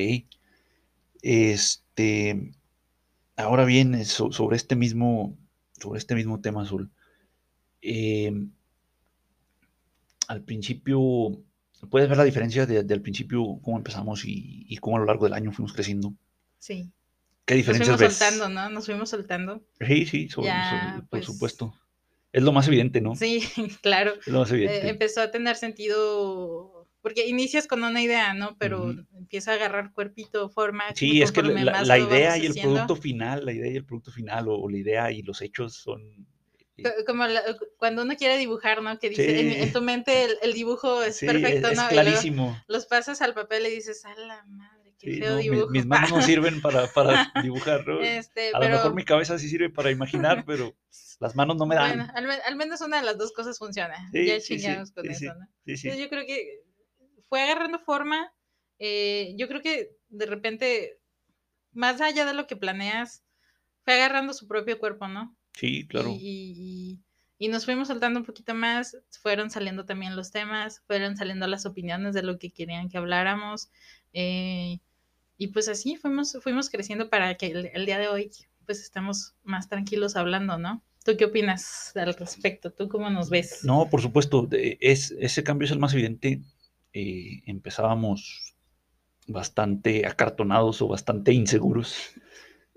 [1.23, 2.53] Este,
[3.39, 5.37] ahora bien, eh, so- sobre este mismo,
[5.81, 6.91] sobre este mismo tema azul.
[7.81, 8.51] em,
[10.27, 10.99] al principio,
[11.91, 15.07] puedes ver la diferencia de, de al principio, cómo empezamos y, y cómo a lo
[15.07, 16.13] largo del año fuimos creciendo.
[16.59, 16.91] Sí.
[17.47, 18.15] ¿Qué Nos diferencias fuimos ves?
[18.19, 18.69] soltando, ¿no?
[18.69, 19.63] Nos fuimos soltando.
[19.81, 21.75] Sí, sí, sobre- Ya, sobre- por pues, supuesto.
[22.33, 23.15] Es lo más evidente, ¿no?
[23.17, 23.41] Sí,
[23.83, 24.13] claro.
[24.21, 24.89] Es lo más Eh, evidente.
[24.91, 28.57] empezó a tener sentido, porque inicias con una idea, ¿no?
[28.59, 29.05] Pero Ujú.
[29.17, 30.85] empieza a agarrar cuerpito, forma.
[30.95, 32.73] Sí, es que la, la idea y el haciendo.
[32.73, 35.75] producto final, la idea y el producto final, o, o la idea y los hechos
[35.75, 36.03] son...
[36.77, 37.43] eh, Co- Como la-
[37.77, 38.99] cuando uno quiere dibujar, ¿no?
[38.99, 39.59] Que dice, en, Sí.
[39.63, 41.83] en tu mente el, el dibujo es sí, perfecto, es, ¿no?
[41.89, 42.57] es luego clarísimo.
[42.69, 45.71] los pasas al papel y dices, a la madre, qué Sí, feo no, dibujo.
[45.71, 48.01] mis manos no sirven para, para dibujar, ¿no?
[48.01, 50.75] Este, A pero, lo mejor mi cabeza sí sirve para imaginar, pero
[51.21, 51.97] las manos no me dan.
[51.97, 53.97] bueno, al, al menos una de las dos cosas funciona.
[54.13, 55.27] Ya chingamos con eso.
[55.35, 55.47] ¿no?
[55.65, 55.89] Sí, sí.
[55.89, 56.61] Entonces, yo creo que
[57.29, 58.33] fue agarrando forma.
[58.79, 60.99] eh, yo creo que de repente,
[61.73, 63.25] más allá de lo que planeas,
[63.85, 65.37] fue agarrando su propio cuerpo, ¿no?
[65.55, 66.11] Sí, claro.
[66.11, 66.55] Y, y-
[66.93, 66.99] y-
[67.41, 71.67] y nos fuimos soltando un poquito más, fueron saliendo también los temas, fueron saliendo las
[71.67, 73.71] opiniones de lo que querían que habláramos.
[74.13, 74.79] eh,
[75.37, 78.31] y pues así fuimos, fuimos creciendo para que el, el día de hoy
[78.67, 80.83] pues estamos más tranquilos hablando, ¿no?
[81.05, 82.73] ¿Tú qué opinas al respecto?
[82.73, 83.65] ¿Tú cómo nos ves?
[83.65, 86.41] No, por supuesto, es, ese cambio es el más evidente.
[86.93, 88.55] Eh, empezábamos
[89.27, 91.97] bastante acartonados o bastante inseguros.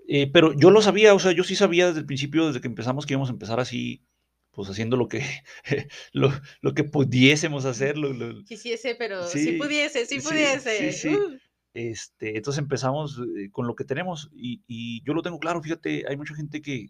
[0.08, 2.68] Eh, pero yo lo sabía, o sea, yo sí sabía desde el principio, desde que
[2.68, 4.04] empezamos, que íbamos a empezar así,
[4.52, 5.24] pues haciendo lo que,
[6.14, 7.98] lo, lo que pudiésemos hacer.
[7.98, 10.92] lo- lo- Quisiese, pero Sí, si pudiese, si sí, pudiese.
[10.92, 11.16] sí, sí.
[11.16, 11.38] uh.
[11.74, 16.04] Este, entonces empezamos eh, con lo que tenemos y, y yo lo tengo claro, fíjate,
[16.06, 16.90] hay mucha gente que,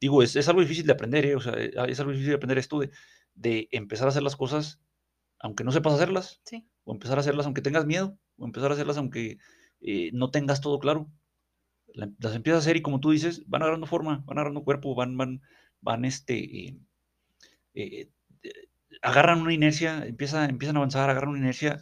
[0.00, 1.36] digo, es, es algo difícil de aprender, ¿eh?
[1.36, 2.90] o sea, eh, es algo difícil de aprender esto de,
[3.34, 4.80] de empezar a hacer las cosas
[5.40, 6.68] aunque no sepas hacerlas, Sí.
[6.84, 9.38] o empezar a hacerlas aunque tengas miedo, o empezar a hacerlas aunque
[9.82, 11.10] eh, no tengas todo claro.
[11.94, 14.94] La- las empiezas a hacer y como tú dices, van agarrando forma, van agarrando cuerpo,
[14.94, 15.42] van, van,
[15.80, 16.78] van, este, eh,
[17.74, 18.10] eh,
[18.42, 18.52] eh,
[19.02, 21.80] agarran una inercia, empieza, empiezan a avanzar, agarran una inercia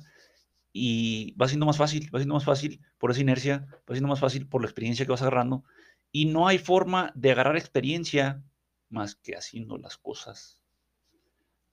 [0.73, 4.21] y va siendo más fácil, va siendo más fácil por esa inercia, va siendo más
[4.21, 5.65] fácil por la experiencia que vas agarrando.
[6.13, 8.45] Y no hay forma de agarrar experiencia
[8.91, 10.58] más que haciendo las cosas.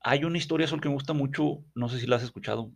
[0.08, 2.72] Hay una historia, Sol, que me gusta mucho, no sé si la has escuchado,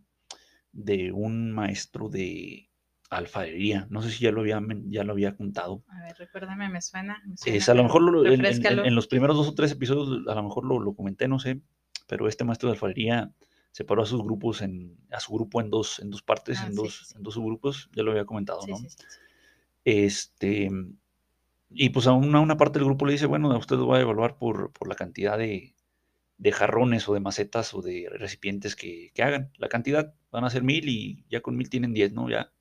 [0.72, 2.72] de un maestro de
[3.12, 3.86] alfarería.
[3.92, 5.84] No sé si ya lo había, ya lo había contado.
[5.89, 7.22] A ver, recuérdame, me suena.
[7.22, 10.96] a lo mejor en, los primeros dos o tres episodios, a lo mejor lo, lo
[10.96, 11.62] comenté, no sé,
[12.08, 13.32] pero este maestro de alfarería
[13.70, 16.74] separó a sus grupos en, a su grupo en dos, en dos partes, ah, en,
[16.74, 18.80] dos, en dos subgrupos, ya lo había comentado, ¿no?
[19.86, 20.72] Este,
[21.70, 24.02] y pues a una, una, parte del grupo le dice, bueno, usted lo va a
[24.02, 25.76] evaluar por, por la cantidad de,
[26.39, 29.52] de, jarrones o de macetas o de recipientes que, hagan.
[29.58, 32.30] La cantidad van a ser mil y ya con mil tienen diez, ¿no?
[32.30, 32.52] Ya.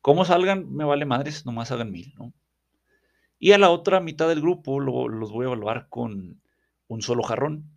[0.00, 0.72] ¿Cómo salgan?
[0.74, 2.32] Me vale madres, nomás hagan mil, ¿no?
[3.38, 6.40] Y a la otra mitad del grupo lo, los voy a evaluar con
[6.88, 7.70] un solo jarrón.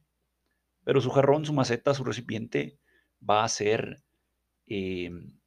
[0.84, 2.80] Pero su jarrón, su maceta, su recipiente
[3.28, 4.02] va a ser,
[4.68, 5.38] em,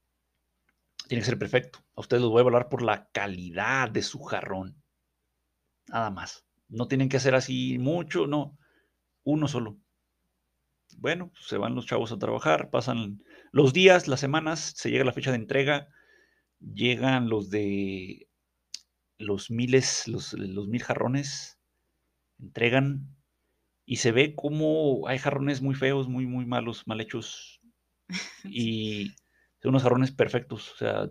[1.09, 1.79] tiene que ser perfecto.
[1.97, 4.83] A ustedes los voy a evaluar por la calidad de su jarrón.
[5.89, 6.45] Nada más.
[6.69, 8.59] No tienen que hacer así mucho, no.
[9.31, 9.79] Uno solo.
[10.99, 15.13] Bueno, se van los chavos a trabajar, pasan los días, las semanas, se llega la
[15.13, 15.89] fecha de entrega,
[16.61, 18.29] llegan los de
[19.19, 21.59] los miles, los, los mil jarrones,
[22.39, 23.17] entregan
[23.87, 27.61] y se ve como hay jarrones muy feos, muy, muy malos, mal hechos.
[28.45, 29.11] Y
[29.63, 31.11] son unos jarrones perfectos, o sea,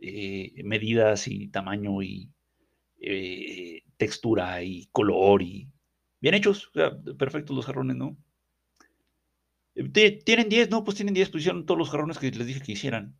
[0.00, 2.30] eh, medidas y tamaño y
[3.00, 5.70] eh, textura y color y
[6.26, 8.16] bien hechos, o sea, perfectos los jarrones, ¿no?
[9.92, 10.70] ¿Tienen 10?
[10.70, 13.16] No, pues tienen 10, pues hicieron todos los jarrones que les dije que hicieran.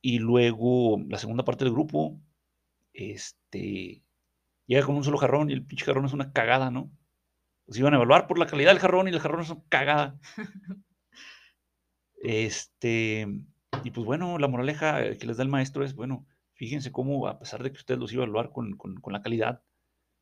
[0.00, 2.20] Y luego la segunda parte del grupo,
[2.92, 4.04] este,
[4.66, 6.88] llega con un solo jarrón y el pinche jarrón es una cagada, ¿no?
[7.66, 10.20] Los iban a evaluar por la calidad del jarrón y el jarrón es una cagada.
[12.20, 13.28] Este,
[13.84, 17.38] y pues bueno, la moraleja que les da el maestro es, bueno, fíjense cómo a
[17.38, 19.62] pesar de que ustedes los iban a evaluar con, la calidad,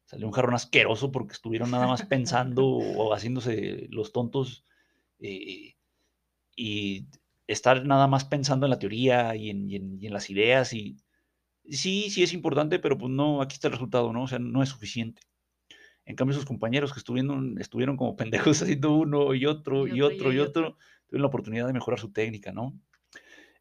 [0.07, 4.65] salió un jarrón asqueroso porque estuvieron nada más pensando o haciéndose los tontos
[5.19, 5.75] eh,
[6.57, 7.07] y
[7.47, 10.97] estar nada más pensando en la teoría y en, y en, las ideas y
[11.69, 14.23] sí, sí es importante, pero pues no, aquí está el resultado, ¿no?
[14.23, 15.23] O sea, no es suficiente.
[16.05, 20.33] En cambio, sus compañeros que estuvieron, estuvieron como pendejos haciendo uno y otro y, otro
[20.33, 22.79] y, otro, tuvieron la oportunidad de mejorar su técnica, ¿no?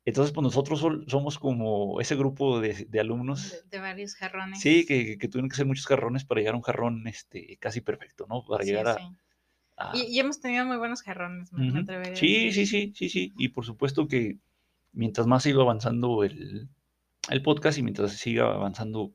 [0.05, 3.65] Entonces, pues nosotros somos como ese grupo de, alumnos.
[3.71, 4.59] De, varios jarrones.
[4.61, 8.27] Sí, que, tuvieron que hacer muchos jarrones para llegar a un jarrón este, casi perfecto,
[8.29, 8.45] ¿no?
[8.45, 13.09] Para llegar a, Y, hemos tenido muy buenos jarrones, me atrevería Sí, sí, sí, sí,
[13.09, 13.33] sí.
[13.35, 14.37] Y por supuesto que
[14.93, 16.69] mientras más ido avanzando el,
[17.43, 19.11] podcast y mientras siga avanzando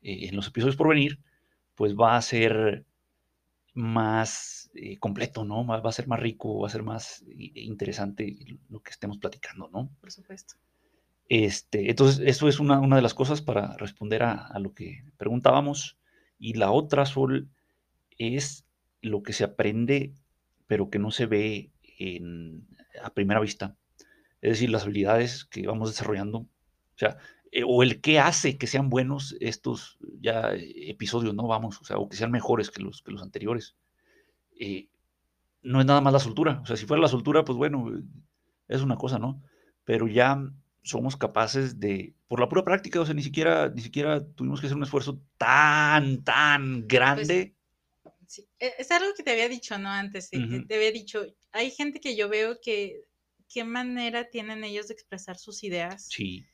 [0.00, 1.18] eh, en los episodios por venir,
[1.74, 2.86] pues va a ser
[3.74, 5.66] más eh, completo, ¿no?
[5.66, 8.36] Va a ser más rico, va a ser más interesante
[8.68, 9.90] lo que estemos platicando, ¿no?
[10.00, 10.54] Por supuesto.
[11.28, 15.98] Este, entonces, eso es una, de las cosas para responder a, lo que preguntábamos.
[16.38, 17.48] Y la otra, Sol,
[18.18, 18.66] es
[19.00, 20.12] lo que se aprende,
[20.66, 21.70] pero que no se ve
[23.02, 23.76] a primera vista.
[24.42, 26.38] Es decir, las habilidades que vamos desarrollando.
[26.38, 27.16] O sea,
[27.50, 31.46] eh, o el qué hace que sean buenos estos ya episodios, ¿no?
[31.46, 33.76] Vamos, o sea, o que sean mejores que los, que los anteriores.
[34.62, 34.88] Eh,
[35.62, 37.90] no es nada más la soltura, o sea, si fuera la soltura, pues bueno,
[38.68, 39.42] es una cosa, ¿no?
[39.84, 40.40] Pero ya
[40.82, 44.66] somos capaces de, por la pura práctica, o sea, ni siquiera, ni siquiera tuvimos que
[44.66, 47.54] hacer un esfuerzo tan, tan pues, grande.
[48.26, 48.46] sí.
[48.58, 49.88] E, es algo que te había dicho, ¿no?
[49.88, 53.02] Antes, te había dicho, hay gente que yo veo que,
[53.48, 56.06] ¿qué manera tienen ellos de expresar sus ideas?
[56.08, 56.44] Sí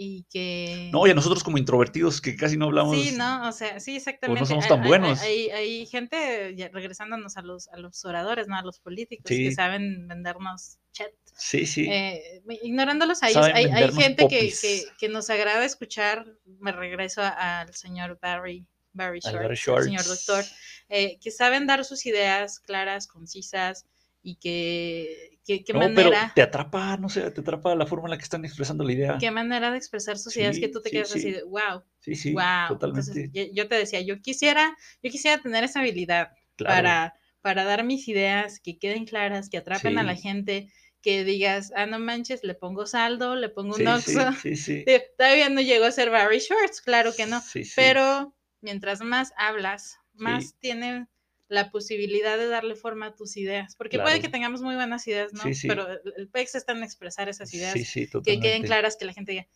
[0.00, 0.90] y que...
[0.92, 2.96] No, y a nosotros como introvertidos que casi no hablamos...
[2.96, 4.40] Sí, no, o sea, sí, exactamente.
[4.40, 5.20] no somos tan buenos.
[5.20, 8.56] Hay, hay, gente, regresándonos a los, a los oradores, ¿no?
[8.56, 11.10] A los políticos que saben vendernos chat.
[11.34, 11.88] Sí, sí.
[11.90, 16.26] Eh, ignorándolos ahí, hay, hay, gente que, que, que, nos agrada escuchar,
[16.60, 20.44] me regreso al señor Barry, Barry Short, señor doctor,
[20.88, 23.84] eh, que saben dar sus ideas claras, concisas,
[24.22, 25.94] y que, qué manera...
[25.94, 28.92] Pero te atrapa, no sé, te atrapa la forma en la que están expresando la
[28.92, 29.16] idea.
[29.18, 31.82] Qué manera de expresar sus ideas que tú te quedas así de, wow.
[32.00, 32.68] Sí, sí, wow.
[32.68, 33.30] totalmente.
[33.52, 38.60] yo, te decía, yo quisiera, yo quisiera tener esa habilidad para, para dar mis ideas
[38.60, 40.70] que queden claras, que atrapen a la gente,
[41.02, 44.32] que digas, ah, no manches, le pongo saldo, le pongo un oxo.
[44.42, 44.84] Sí, sí,
[45.18, 47.42] Todavía no llegó a ser Barry Shorts, claro que no.
[47.76, 51.06] Pero mientras más hablas, más tiene
[51.48, 55.32] la posibilidad de darle forma a tus ideas, porque puede que tengamos muy buenas ideas,
[55.32, 55.42] ¿no?
[55.62, 59.48] Pero el PEX está en expresar esas ideas, que queden claras, que la gente diga,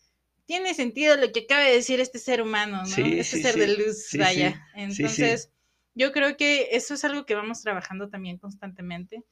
[0.47, 3.07] tiene sentido lo que acaba de decir este ser humano, ¿no?
[3.07, 4.67] este ser de luz, vaya.
[4.75, 5.51] Entonces,
[5.95, 9.23] yo creo que eso es algo que vamos trabajando también constantemente.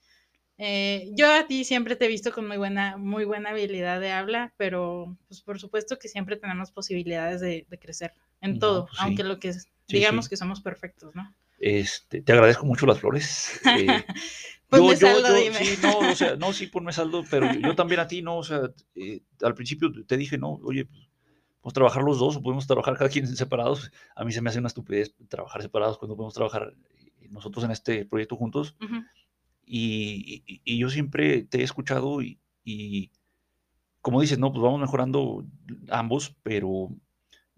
[0.58, 4.12] Eh, yo a ti siempre te he visto con muy buena, muy buena habilidad de
[4.12, 9.24] habla, pero pues por supuesto que siempre tenemos posibilidades de, crecer en todo, pues aunque
[9.24, 9.54] lo que
[9.88, 11.34] digamos que somos perfectos, ¿no?
[11.60, 13.60] Este, te agradezco mucho las flores.
[14.72, 15.56] Eh, ponme saldo, dime.
[15.56, 18.44] Sí, no, o sea, no, sí, ponme saldo, pero yo también a ti, no, o
[18.44, 21.08] sea, eh, al principio te dije, no, oye, pues,
[21.60, 23.90] podemos trabajar los dos o podemos trabajar cada quien separados.
[24.14, 26.72] A mí se me hace una estupidez trabajar separados cuando podemos trabajar
[27.30, 28.76] nosotros en este proyecto juntos.
[29.66, 33.10] y, y, yo siempre te he escuchado y, y,
[34.00, 35.44] como dices, no, pues vamos mejorando
[35.88, 36.90] ambos, pero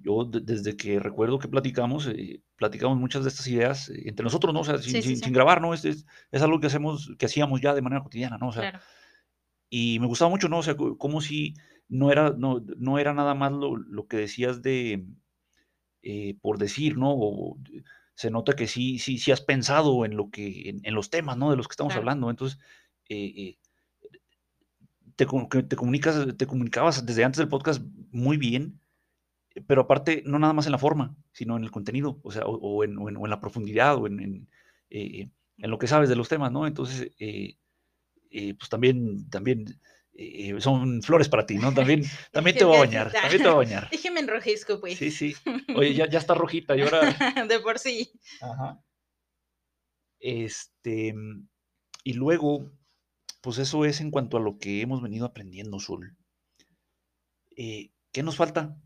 [0.03, 4.53] yo desde que recuerdo que platicamos, eh, platicamos muchas de estas ideas eh, entre nosotros,
[4.53, 4.61] ¿no?
[4.61, 5.75] O sea, sin, grabar, ¿no?
[5.75, 8.49] Es, es, algo que hacemos, que hacíamos ya de manera cotidiana, ¿no?
[8.49, 8.81] O sea,
[9.71, 10.59] y me gustaba mucho, ¿no?
[10.59, 11.55] O sea, como si
[11.89, 15.07] no era, no, no era nada más lo, lo que decías de,
[16.03, 17.13] eh, por decir, ¿no?
[17.13, 17.59] O,
[18.15, 21.51] se nota que sí, sí, sí has pensado en lo que, en, los temas, ¿no?
[21.51, 22.29] De los que estamos hablando.
[22.29, 22.59] Entonces,
[23.07, 23.59] te,
[25.17, 28.82] te, comunicas, te comunicabas desde antes del podcast muy bien
[29.67, 32.85] pero aparte, no nada más en la forma, sino en el contenido, o sea, o,
[32.85, 32.97] en,
[33.29, 34.49] la profundidad, o en,
[34.91, 36.67] eh, en, lo que sabes de los temas, ¿no?
[36.67, 37.57] Entonces, eh,
[38.31, 39.79] eh, pues también, también
[40.59, 41.73] son flores para ti, ¿no?
[41.73, 43.91] También, también te voy a bañar, también te voy a bañar.
[43.91, 44.99] Déjeme enrojezco, pues.
[44.99, 45.35] Sí, sí.
[45.77, 47.45] Oye, ya, ya está rojita y ahora...
[47.49, 48.11] de por sí.
[48.41, 48.83] Ajá.
[50.19, 51.15] Este,
[52.05, 52.71] y luego,
[53.41, 56.17] pues eso es en cuanto a lo que hemos venido aprendiendo, Sol.
[57.55, 58.77] ¿Qué nos falta?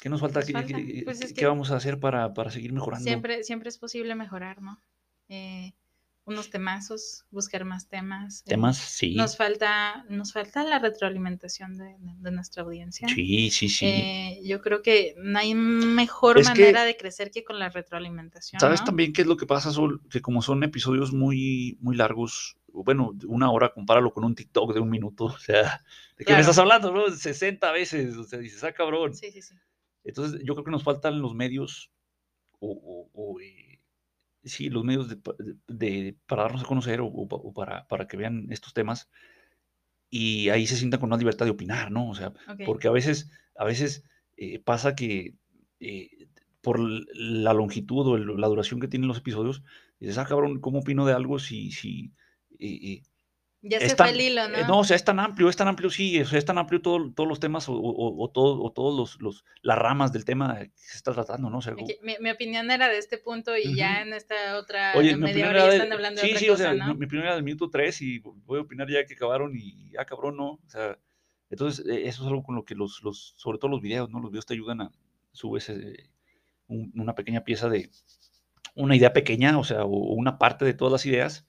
[0.00, 0.42] ¿Qué nos falta?
[0.42, 3.04] ¿Qué, pues vamos a hacer para, seguir mejorando?
[3.04, 4.80] Siempre, siempre es posible mejorar, ¿no?
[5.28, 5.72] Eh,
[6.26, 8.40] unos temazos, buscar más temas.
[8.40, 9.14] Eh, temas, sí.
[9.14, 13.08] Nos falta, nos falta la retroalimentación de, nuestra audiencia.
[13.08, 13.86] Sí, sí, sí.
[13.86, 18.60] Eh, yo creo que no hay mejor manera de crecer que con la retroalimentación.
[18.60, 20.02] ¿Sabes también qué es lo que pasa, Sol?
[20.10, 24.80] Que como son episodios muy, muy largos, bueno, una hora, compáralo con un TikTok de
[24.80, 25.84] un minuto, o sea,
[26.18, 27.08] ¿de qué me estás hablando, no?
[27.08, 29.14] 60 veces, o sea, dices, ah, cabrón.
[29.14, 29.54] Sí, sí, sí.
[30.06, 31.90] Entonces, yo creo que nos faltan los medios,
[32.60, 33.80] o, eh,
[34.44, 35.08] sí, los medios
[35.66, 39.10] de, para darnos a conocer o, para, para, que vean estos temas
[40.08, 42.08] y ahí se sientan con una libertad de opinar, ¿no?
[42.08, 42.32] O sea,
[42.64, 44.04] porque a veces, a veces
[44.36, 45.34] eh, pasa que
[45.80, 46.28] eh,
[46.60, 49.64] por la longitud o la duración que tienen los episodios,
[49.98, 52.12] dices, ah, cabrón, ¿cómo opino de algo si, si
[53.68, 54.66] ya se fue el hilo, eh, ¿no?
[54.66, 56.80] no, o sea, es tan amplio, es tan amplio, sí, o sea, es tan amplio
[56.80, 60.58] todo, todos los temas o, o, todo, o todos los, los, las ramas del tema
[60.58, 61.58] que se está tratando, ¿no?
[61.58, 61.86] O sea, mi,
[62.20, 65.92] mi, opinión era de este punto y ya en esta otra media hora ya están
[65.92, 68.58] hablando de otra sí, cosa, o sea, mi opinión era del minuto 3 y voy
[68.58, 70.50] a opinar ya que acabaron y ya cabrón, ¿no?
[70.52, 70.98] O sea,
[71.50, 74.20] entonces e, eso es algo con lo que los, los sobre todo los videos, ¿no?
[74.20, 74.92] Los videos te ayudan a
[75.32, 76.10] subes eh,
[76.68, 77.90] una pequeña pieza de
[78.74, 81.46] una idea pequeña, o sea, o una parte de todas las ideas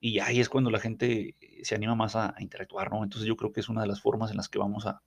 [0.00, 3.02] y ahí es cuando la gente se anima más a, interactuar, ¿no?
[3.02, 5.02] Entonces yo creo que es una de las formas en las que vamos a,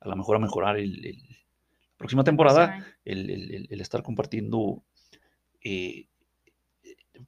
[0.00, 4.82] a lo mejor a mejorar el, la próxima temporada, el, estar compartiendo
[5.62, 6.06] eh,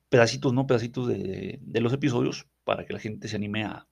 [0.09, 0.67] pedacitos, ¿no?
[0.67, 3.87] Pedacitos de, los episodios para que la gente se anime a,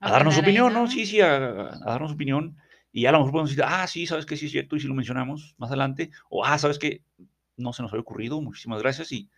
[0.00, 0.86] darnos su opinión, ¿no?
[0.86, 2.56] Sí, sí, a, darnos su opinión.
[2.92, 4.88] Y a lo mejor podemos decir, ah, sí, sabes que sí es cierto, y si
[4.88, 7.02] lo mencionamos más adelante, o ah, sabes que
[7.56, 9.28] no se nos había ocurrido, muchísimas gracias, y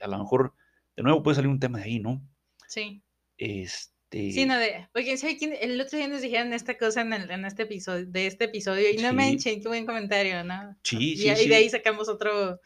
[0.00, 0.54] a lo mejor
[0.96, 2.22] de nuevo puede salir un tema de ahí, ¿no?
[2.68, 3.02] Sí.
[3.38, 4.32] Este...
[4.32, 5.14] Sí, no, de, porque
[5.60, 8.90] el otro día nos dijeron esta cosa en, el, en este episodio, de este episodio,
[8.90, 10.76] y no me manchen, qué buen comentario, ¿no?
[10.82, 12.60] Sí, sí, y, de ahí sacamos otro,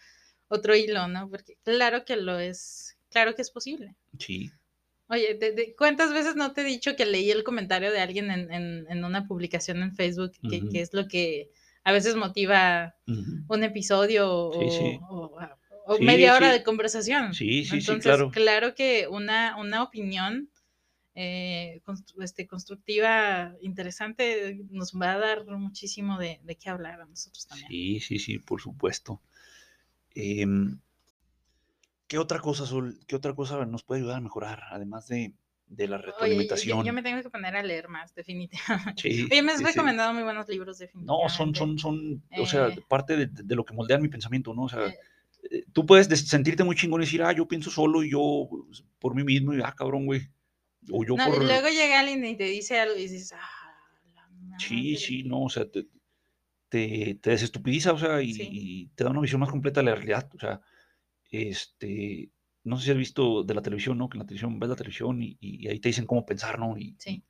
[0.49, 1.31] otro hilo, ¿no?
[1.31, 3.95] Porque claro que lo es, claro que es posible.
[4.19, 4.51] Sí.
[5.09, 8.53] Oye, de, ¿cuántas veces no te he dicho que leí el comentario de alguien en,
[8.53, 11.51] en, en una publicación en Facebook, que, que, es lo que
[11.85, 15.01] a veces motiva un episodio sí, sí.
[15.09, 15.39] o,
[15.87, 17.33] o media hora de conversación.
[17.33, 18.31] Sí, sí, sí, claro.
[18.31, 20.51] Claro que una, una opinión
[21.15, 21.81] eh,
[22.21, 27.71] este, constructiva, interesante, nos va a dar muchísimo de, de, qué hablar a nosotros también.
[27.71, 29.23] Sí, sí, sí, por supuesto.
[30.15, 30.79] Em,
[32.07, 35.33] ¿Qué otra cosa, Sol, qué otra cosa nos puede ayudar a mejorar, además de,
[35.69, 36.81] de la retroalimentación?
[36.81, 39.01] Oye, yo, me tengo que poner a leer más, definitivamente.
[39.01, 41.25] Sí, Oye, me has recomendado muy buenos libros, definitivamente.
[41.25, 44.53] No, son, son, son, o sea, eh, parte de, de, lo que moldea mi pensamiento,
[44.55, 44.65] ¿no?
[44.65, 44.99] O sea, eh, eh,
[45.73, 49.15] tú puedes sentirte muy chingón y decir, ah, yo pienso solo y yo pues, por
[49.15, 50.29] mí mismo, y ah, cabrón, güey.
[50.91, 51.45] O yo por...
[51.45, 53.49] luego llega alguien y te dice algo y dices, ah,
[54.15, 55.89] la Sí, sí, no, o sea, te,
[56.69, 60.39] te, desestupidiza, o sea, y, te da una visión más completa de la realidad, o
[60.39, 60.61] sea,
[61.31, 62.31] este,
[62.65, 64.09] no sé si has visto de la televisión, ¿no?
[64.09, 66.77] Que en la televisión ves la televisión y, ahí te dicen cómo pensar, ¿no?
[66.79, 67.25] Y, sí.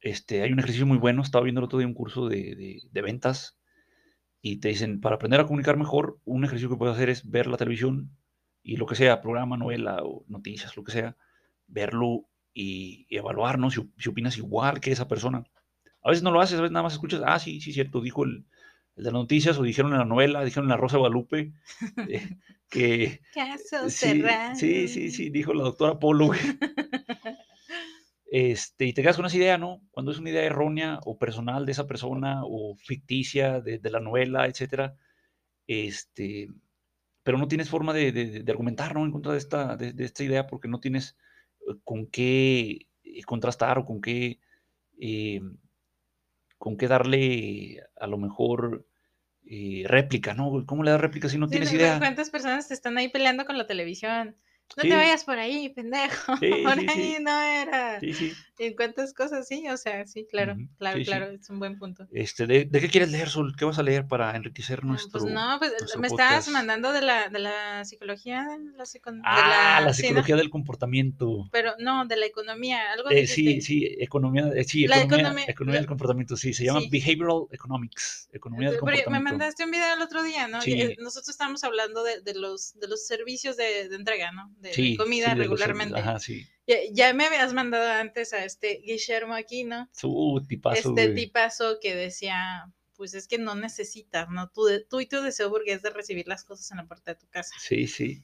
[0.00, 2.82] Este, hay un ejercicio muy bueno, estaba viendo el otro día un curso de, de,
[2.90, 3.58] de ventas
[4.40, 7.46] y te dicen, para aprender a comunicar mejor, un ejercicio que puedes hacer es ver
[7.46, 8.16] la televisión
[8.62, 11.16] y lo que sea, programa, novela o noticias, lo que sea,
[11.66, 13.70] verlo y, evaluar, ¿no?
[13.70, 15.44] Si, si, opinas igual que esa persona.
[16.02, 18.24] A veces no lo haces, a veces nada más escuchas, ah, sí, sí, cierto, dijo
[18.24, 18.46] el,
[18.96, 21.52] el de las noticias o dijeron en la novela, dijeron en la Rosa de Guadalupe,
[22.08, 22.38] eh,
[22.70, 23.20] que...
[23.34, 24.22] Caso sí,
[24.54, 26.30] sí, sí, sí, dijo la doctora Polo.
[28.28, 29.82] Este, y te quedas con esa idea, ¿no?
[29.92, 34.00] Cuando es una idea errónea o personal de esa persona o ficticia de, de la
[34.00, 34.96] novela, etcétera,
[35.66, 36.48] este,
[37.22, 39.04] pero no tienes forma de, de, de argumentar, ¿no?
[39.04, 41.16] En contra de esta, de, esta idea porque no tienes
[41.68, 44.40] eh, con qué eh, contrastar o con qué,
[45.00, 45.40] eh,
[46.58, 48.86] con qué darle a lo mejor
[49.48, 50.64] eh, réplica, ¿no?
[50.66, 51.98] ¿Cómo le das réplica si no Sí, tienes idea?
[51.98, 54.36] ¿Cuántas personas te están ahí peleando con la televisión?
[54.74, 54.88] No Sí.
[54.88, 56.34] te vayas por ahí, pendejo.
[56.40, 58.00] Sí, por sí, ahí no era.
[58.00, 58.45] Sí, sí.
[58.58, 59.46] ¿En cuántas cosas?
[59.46, 61.10] Sí, o sea, sí, claro, Ujú, claro, sí, sí.
[61.10, 62.06] claro, es un buen punto.
[62.10, 63.54] Este, ¿de, de qué quieres leer, Sol?
[63.58, 66.48] ¿Qué vas a leer para enriquecer Ah, nuestro, Pues no, pues me estabas podcast?
[66.50, 70.08] mandando de la, de la psicología, la, de Ah, la sí, ¿no?
[70.08, 71.48] psicología del comportamiento.
[71.52, 75.44] Pero no, de la economía, algo Eh, sí, sí, economía, eh, sí, La economía, economía-
[75.48, 76.88] economía la- del comportamiento, sí, se llama Sí.
[76.90, 79.38] Behavioral Economics, economía del Porque me comportamiento.
[79.38, 80.60] mandaste un video el otro día, ¿no?
[80.62, 80.72] Sí.
[80.80, 84.50] Eh, Nosotros estábamos hablando de, de los, de los servicios de, de entrega, ¿no?
[84.58, 85.98] De, Sí, comida sí, regularmente.
[86.00, 86.46] Ajá, sí.
[86.66, 91.14] Ya, ya me habías mandado antes a este Guillermo Aquino, Su tipazo, este güey.
[91.14, 94.48] tipazo que decía, pues es que no necesitas, ¿no?
[94.48, 97.20] Tú, de- tú y tu deseo burgués de recibir las cosas en la puerta de
[97.20, 97.54] tu casa.
[97.60, 98.22] Sí, sí.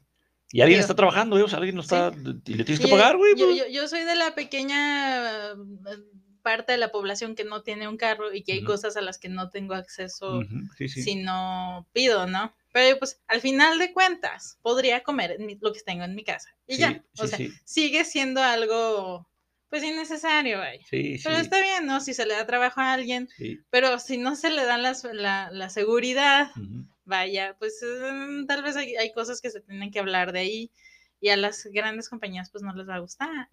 [0.50, 1.42] Y alguien Digo, está trabajando, ¿eh?
[1.42, 2.12] O sea, alguien lo está...
[2.44, 3.34] Y le tienes que pagar, güey.
[3.36, 3.58] Yo, pues.
[3.58, 5.54] yo, yo soy de la pequeña eh,
[6.42, 9.18] parte de la población que no tiene un carro y que hay cosas a las
[9.18, 11.02] que no tengo acceso Ujú, Sí, sí.
[11.02, 12.52] si no pido, ¿no?
[12.72, 16.48] Pero pues al final de cuentas podría comer mi- lo que tengo en mi casa
[16.66, 17.04] y Sí, ya.
[17.18, 17.52] O sí, sea, sí.
[17.64, 19.28] sigue siendo algo
[19.68, 20.80] pues innecesario, vaya.
[20.90, 22.00] Pero está bien, ¿no?
[22.00, 23.28] Si se le da trabajo a alguien,
[23.70, 26.50] pero si no se le dan las- la, la seguridad,
[27.04, 30.70] vaya, pues eh, tal vez hay, hay cosas que se tienen que hablar de ahí
[31.20, 33.48] y a las grandes compañías pues no les va a gustar.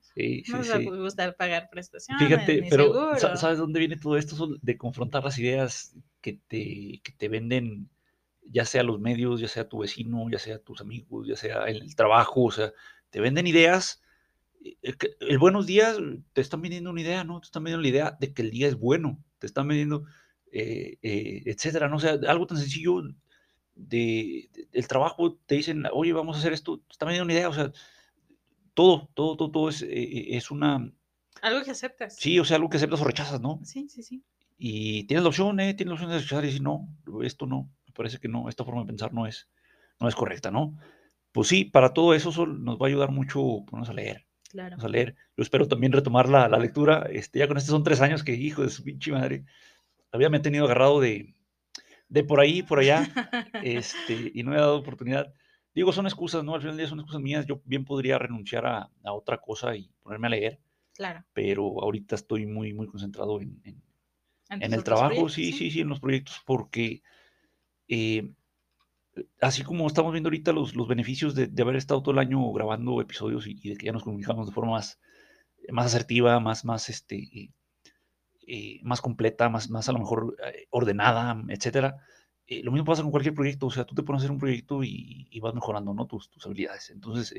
[0.47, 3.19] No les va a gustar pagar prestaciones, Fíjate, ni pero seguro.
[3.19, 4.49] sa- ¿sabes dónde viene todo esto?
[4.61, 7.89] De confrontar las ideas que te, que te venden,
[8.51, 11.77] ya sea los medios, ya sea tu vecino, ya sea tus amigos, ya sea en
[11.77, 12.73] el trabajo, o sea,
[13.09, 14.01] te venden ideas.
[14.63, 15.97] eh, eh, El buenos días
[16.33, 17.41] te están vendiendo una idea, ¿no?
[17.41, 20.05] Te están vendiendo la idea de que el día es bueno, te están vendiendo,
[20.51, 21.97] eh, eh, etcétera, ¿no?
[21.97, 23.01] O sea, algo tan sencillo
[23.75, 27.33] de, de- el trabajo, te dicen, oye, vamos a hacer esto, te están vendiendo una
[27.33, 27.71] idea, o sea,
[28.73, 30.91] todo, todo, todo, todo es, eh, es una,
[31.41, 32.15] Algo que aceptas.
[32.15, 33.59] Sí, o sea, algo que aceptas o rechazas, ¿no?
[33.63, 34.23] Sí, sí, sí.
[34.57, 35.73] Y tienes la opción, ¿eh?
[35.73, 36.89] Tienes la opción de rechazar y decir, no,
[37.23, 39.49] esto no, parece que no, esta forma de pensar no es,
[39.99, 40.77] no es correcta, ¿no?
[41.31, 44.77] Pues sí, para todo eso Sol, nos va a ayudar mucho ponernos a leer, Claro.
[44.77, 45.15] ponernos a leer.
[45.37, 48.33] Yo espero también retomar la, la lectura, este, ya con estos son tres años que,
[48.33, 49.43] hijo de su pinche madre,
[50.11, 51.35] había me tenido agarrado de,
[52.09, 53.03] de por ahí, por allá,
[53.63, 55.33] este, y no he dado oportunidad.
[55.75, 56.55] Digo, son excusas, ¿no?
[56.55, 59.75] Al final del día son excusas mías, yo bien podría renunciar a, a otra cosa
[59.75, 60.59] y ponerme a leer,
[60.95, 61.23] claro.
[61.33, 63.83] pero ahorita estoy muy, muy concentrado en, en-
[64.49, 67.03] en el trabajo, sí, sí, sí, en los proyectos, porque
[67.89, 68.31] eh,
[69.41, 72.51] así como estamos viendo ahorita los, los beneficios de, de haber estado todo el año
[72.53, 74.99] grabando episodios y, de que ya nos comunicamos de forma más,
[75.71, 77.51] más asertiva, más, más, este,
[78.47, 81.97] eh, más completa, más, más a lo mejor eh, ordenada, etcétera.
[82.47, 84.39] eh, lo mismo pasa con cualquier proyecto, o sea, tú te pones a hacer un
[84.39, 86.07] proyecto y, y vas mejorando, ¿no?
[86.07, 86.89] Tus, tus habilidades.
[86.89, 87.33] Entonces,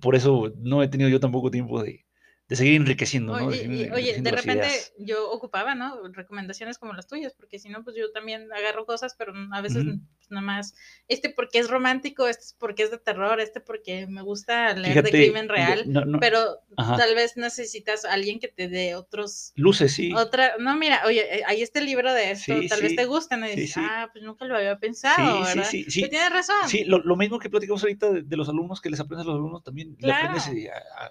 [0.00, 2.04] por eso no he tenido yo tampoco tiempo de,
[2.48, 3.46] de seguir enriqueciendo, ¿no?
[3.46, 4.92] Oye, seguir y- oye, enriqueciendo de repente ideas.
[4.98, 6.00] yo ocupaba, ¿no?
[6.12, 9.84] Recomendaciones como las tuyas, porque si no, pues yo también agarro cosas, pero a veces
[9.84, 9.98] Ujú.
[10.16, 10.74] pues, nada más,
[11.08, 14.94] este porque es romántico, este es porque es de terror, este porque me gusta leer
[14.94, 16.96] Fíjate, de crimen real, no- no- pero Ajá.
[16.96, 19.52] tal vez necesitas a alguien que te dé otros...
[19.54, 20.10] Luces, sí.
[20.14, 22.96] Otra, no, mira, oye, eh, ahí está el libro de esto, Sí, tal vez sí,
[22.96, 23.80] te gustan, y sí, dices, sí.
[23.84, 25.70] ah, pues nunca lo había pensado, Sí, sí, ¿verdad?
[25.70, 26.08] sí, Pues sí.
[26.08, 26.56] tienes razón.
[26.66, 29.28] Sí, lo, lo mismo que platicamos ahorita de, de los alumnos, que les aprendes a
[29.30, 30.58] los alumnos también, le aprendes Claro.
[30.58, 31.10] eh, a, a-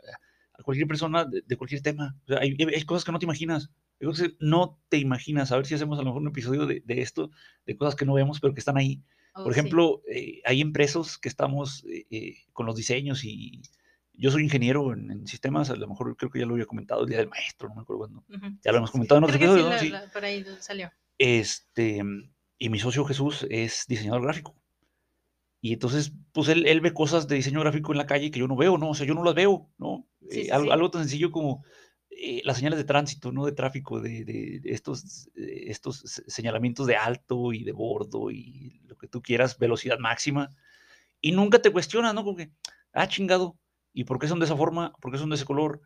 [0.57, 2.15] a cualquier persona de, de cualquier tema.
[2.25, 3.69] O sea, hay, hay cosas que no te imaginas.
[4.01, 5.51] Hay cosas que no te imaginas.
[5.51, 7.31] A ver si hacemos a lo mejor un episodio de, de esto,
[7.65, 9.01] de cosas que no vemos, pero que están ahí.
[9.33, 9.59] Oh, Por sí.
[9.59, 13.61] ejemplo, eh, hay empresas que estamos eh, eh, con los diseños y
[14.13, 17.03] yo soy ingeniero en, en sistemas, a lo mejor creo que ya lo había comentado
[17.03, 18.23] el día del maestro, no me acuerdo cuándo.
[18.63, 19.69] Ya lo hemos sí, comentado en Creo que sí, ¿no?
[19.69, 19.89] la- Sí.
[19.91, 20.91] la- por ahí salió.
[21.19, 22.01] Este,
[22.57, 24.55] y mi socio Jesús es diseñador gráfico.
[25.69, 28.47] Y entonces, pues él, él ve cosas de diseño gráfico en la calle que yo
[28.47, 28.89] no veo, ¿no?
[28.91, 30.07] O sea, yo no las veo, ¿no?
[30.29, 30.71] Sí, Eh, sí, algo, sí.
[30.71, 31.63] algo tan sencillo como
[32.09, 33.45] eh, las señales de tránsito, ¿no?
[33.45, 38.81] De tráfico, de, de- estos, eh, estos se- señalamientos de alto y de bordo y
[38.85, 40.55] lo que tú quieras, velocidad máxima.
[41.21, 42.23] Y nunca te cuestionas, ¿no?
[42.23, 42.51] Como que,
[42.93, 43.57] ah, chingado,
[43.93, 44.93] ¿y por qué son de esa forma?
[45.01, 45.81] ¿Por qué son de ese color?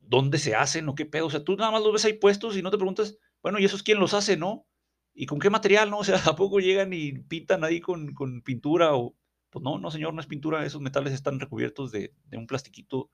[0.00, 1.26] ¿Dónde se hacen o qué pedo?
[1.26, 3.66] O sea, tú nada más los ves ahí puestos y no te preguntas, bueno, ¿y
[3.66, 4.66] esos quién los hace, no?
[5.14, 5.98] ¿Y con qué material, no?
[5.98, 9.14] O sea, ¿a poco llegan y pintan ahí con, con pintura o...?
[9.50, 10.64] Pues no, no, señor, no es pintura.
[10.64, 13.10] Esos metales están recubiertos de, de un plastiquito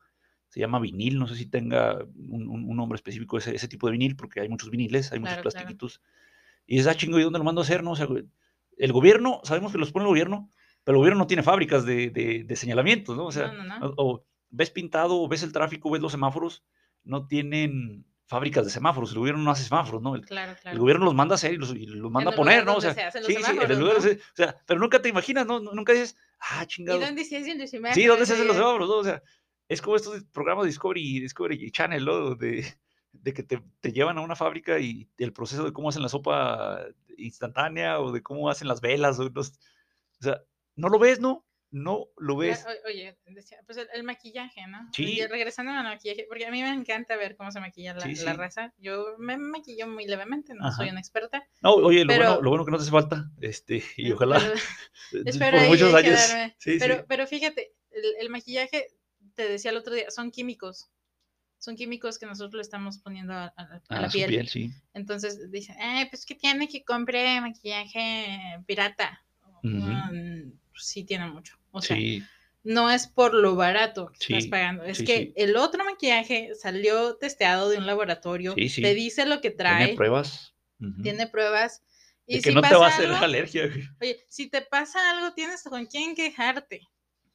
[0.48, 3.86] se llama vinil, no sé si tenga un, un- un nombre específico ese, ese tipo
[3.88, 5.42] de vinil, porque hay muchos viniles, hay muchos claro.
[5.42, 6.00] plastiquitos.
[6.66, 7.82] Y dices, ah, chingo, ¿y dónde lo mando a hacer?
[7.82, 8.06] No, o sea,
[8.78, 10.48] el gobierno, sabemos que los pone el gobierno,
[10.84, 13.26] pero el gobierno no tiene fábricas de, de, de señalamientos, ¿no?
[13.26, 13.86] O sea, no, no, no.
[13.96, 16.64] o, o ves pintado, o ves el tráfico, ves los semáforos,
[17.02, 20.14] no tienen fábricas de semáforos, el gobierno no hace semáforos, ¿no?
[20.16, 20.78] El, Claro, el claro.
[20.78, 22.76] gobierno los manda a hacer y los, y los manda a poner, ¿no?
[22.76, 23.98] O sea, se sí, sí, en el lugar, ¿no?
[24.00, 25.60] ese- o sea, pero nunca te imaginas, ¿no?
[25.60, 27.00] Nunca dices, ah, ¿Y chingado.
[27.00, 27.94] dónde se hacen los semáforos?
[27.94, 28.88] Sí, ¿dónde se hacen los semáforos?
[28.88, 28.94] no?
[28.96, 29.22] O sea,
[29.68, 32.34] es como estos programas de Discovery, Discovery Channel, ¿no?
[32.34, 32.64] De,
[33.12, 36.08] de que te, te llevan a una fábrica y el proceso de cómo hacen la
[36.08, 36.80] sopa
[37.16, 39.18] instantánea o de cómo hacen las velas.
[39.18, 39.50] O, los-
[40.20, 40.42] o sea,
[40.74, 41.44] no lo ves, ¿no?
[41.78, 42.64] No lo ves.
[42.64, 44.88] o- Oye, decía, pues el, el maquillaje, ¿no?
[44.92, 45.04] Sí.
[45.04, 48.14] Oye, regresando al maquillaje, porque a mí me encanta ver cómo se maquilla la, Sí,
[48.24, 48.72] la raza.
[48.78, 51.46] Yo me maquillo muy levemente, no soy una experta.
[51.60, 54.12] No, oye, lo, pero- bueno, lo bueno que no te hace falta, este, y eh,
[54.14, 54.36] ojalá
[55.26, 56.18] espero por muchos años.
[56.58, 58.86] Sí, Pero, pero fíjate, el, el maquillaje,
[59.34, 60.88] te decía el otro día, son químicos.
[61.58, 64.30] Son químicos que nosotros le estamos poniendo a, a- a la piel.
[64.30, 64.70] piel, sí.
[64.94, 69.22] Entonces dicen, eh, pues que tiene que compre maquillaje pirata.
[70.76, 71.58] Sí tiene mucho.
[71.70, 72.22] O sea, Sí,
[72.66, 74.82] no es por lo barato que estás pagando.
[74.82, 79.50] Es sí, que el otro maquillaje salió testeado de un laboratorio, te dice lo que
[79.50, 80.54] trae, tiene pruebas.
[81.02, 81.84] tiene pruebas.
[82.26, 83.70] Y de que si no te pasa va a hacer algo, alergia.
[84.00, 86.80] oye, si te pasa algo, tienes con quién quejarte.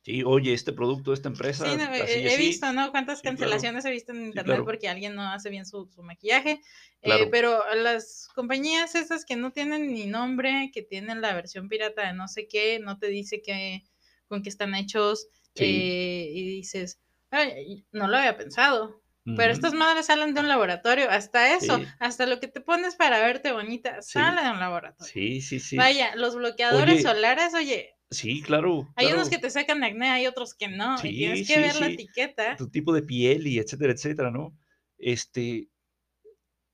[0.04, 1.64] Sí, oye, este producto esta empresa.
[1.70, 2.38] Sí, no, así he, así.
[2.38, 2.90] visto, ¿no?
[2.92, 3.38] Cuántas Sí, claro.
[3.38, 4.66] cancelaciones he visto en internet claro.
[4.66, 6.54] porque alguien no hace bien su, su maquillaje.
[6.54, 6.60] Eh,
[7.04, 7.28] Claro.
[7.32, 12.14] pero las compañías esas que no tienen ni nombre, que tienen la versión pirata de
[12.14, 13.84] no sé qué, no te dice que,
[14.28, 15.66] con qué están hechos, Sí.
[15.66, 17.00] eh, y dices,
[17.30, 19.02] "Ay, no lo había pensado.
[19.24, 23.20] Pero estas madres salen de un laboratorio, hasta eso, hasta lo que te pones para
[23.20, 25.14] verte bonita, sale de un laboratorio.
[25.14, 25.78] Sí, sí, sí.
[25.78, 28.90] Vaya, los bloqueadores Oye, solares, oye, Sí, claro.
[28.98, 29.22] hay claro.
[29.22, 31.88] unos que te sacan acné, hay otros que no, y tienes que sí, ver la
[31.88, 32.56] etiqueta.
[32.58, 34.56] Tu tipo de piel y etcétera, etcétera, ¿no?
[34.98, 35.70] Este.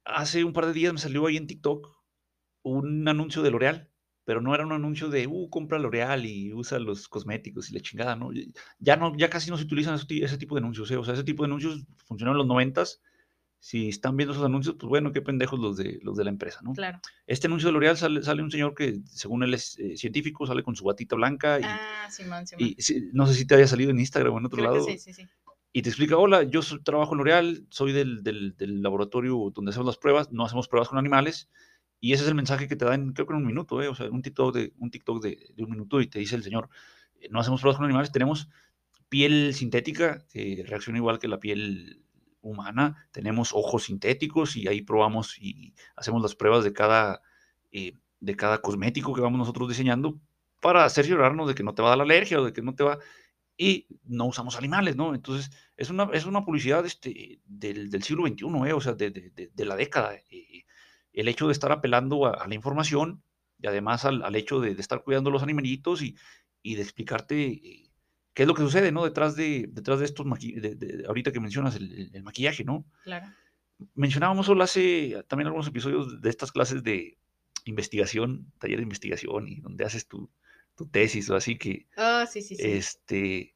[0.03, 1.89] Hace un par de días me salió ahí en TikTok
[2.63, 3.89] un anuncio de L'Oreal,
[4.23, 7.81] pero no era un anuncio de, uh, compra L'Oreal y usa los cosméticos y la
[7.81, 8.29] chingada, ¿no?
[8.79, 10.97] Ya no, ya casi no se utilizan ese, ti- ese tipo de anuncios, ¿eh?
[10.97, 13.01] O sea, ese tipo de anuncios funcionaron en los noventas.
[13.59, 16.59] Si están viendo esos anuncios, pues bueno, qué pendejos los de, los de la empresa,
[16.63, 16.73] ¿no?
[16.73, 16.99] Claro.
[17.25, 20.61] Este anuncio de L'Oreal sale, sale un señor que, según él es eh, científico, sale
[20.63, 22.63] con su batita blanca y, Ah, Simón, Simón.
[22.67, 22.75] y
[23.13, 24.85] no sé si te haya salido en Instagram o en otro Creo lado.
[24.85, 25.27] que sí, sí, sí.
[25.73, 29.69] Y te explica, hola, yo soy- trabajo en L'Oreal, soy del, del- del laboratorio donde
[29.71, 31.49] hacemos las pruebas, no hacemos pruebas con animales.
[31.99, 33.87] Y ese es el mensaje que te dan, creo que en un minuto, ¿eh?
[33.87, 36.43] o sea, un TikTok, de, un TikTok de, de un minuto y te dice el
[36.43, 36.69] señor,
[37.31, 38.49] no hacemos pruebas con animales, tenemos
[39.09, 42.03] piel sintética que reacciona igual que la piel
[42.49, 47.21] humana, tenemos ojos sintéticos y ahí probamos y hacemos las pruebas de cada,
[47.71, 50.19] eh, de cada cosmético que vamos nosotros diseñando
[50.61, 52.75] para cerciorarnos de que no te va a dar la alergia o de que no
[52.75, 52.99] te va...
[53.59, 55.15] Y no usamos animales, ¿no?
[55.15, 58.73] Entonces, es una, es una publicidad este, del, del siglo XXI, ¿eh?
[58.73, 60.15] o sea, de, de- la década.
[60.29, 60.63] eh,
[61.13, 63.23] el hecho de estar apelando a, la información
[63.59, 66.15] y además al, al hecho de, de estar cuidando los animalitos y,
[66.61, 67.86] y de explicarte eh,
[68.37, 69.03] qué es lo que sucede, ¿no?
[69.03, 72.85] Detrás de, detrás de estos, de, de- ahorita que mencionas el, maquillaje, ¿no?
[73.03, 73.25] Claro.
[73.95, 77.17] Mencionábamos solo hace también algunos episodios de estas clases de
[77.65, 80.29] investigación, taller de investigación y donde haces tu,
[80.75, 82.61] tu tesis o así que Oh, sí, sí, sí.
[82.63, 83.55] este,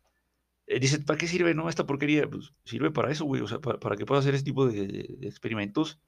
[0.66, 1.70] eh, dice, ¿para qué sirve, no?
[1.70, 4.46] Esta porquería, pues sirve para eso, güey, o sea, para, para que puedas hacer este
[4.46, 6.00] tipo de, de experimentos.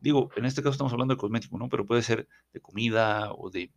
[0.00, 1.68] Digo, en este caso estamos hablando de cosmético, ¿no?
[1.68, 3.70] Pero puede ser de comida o de,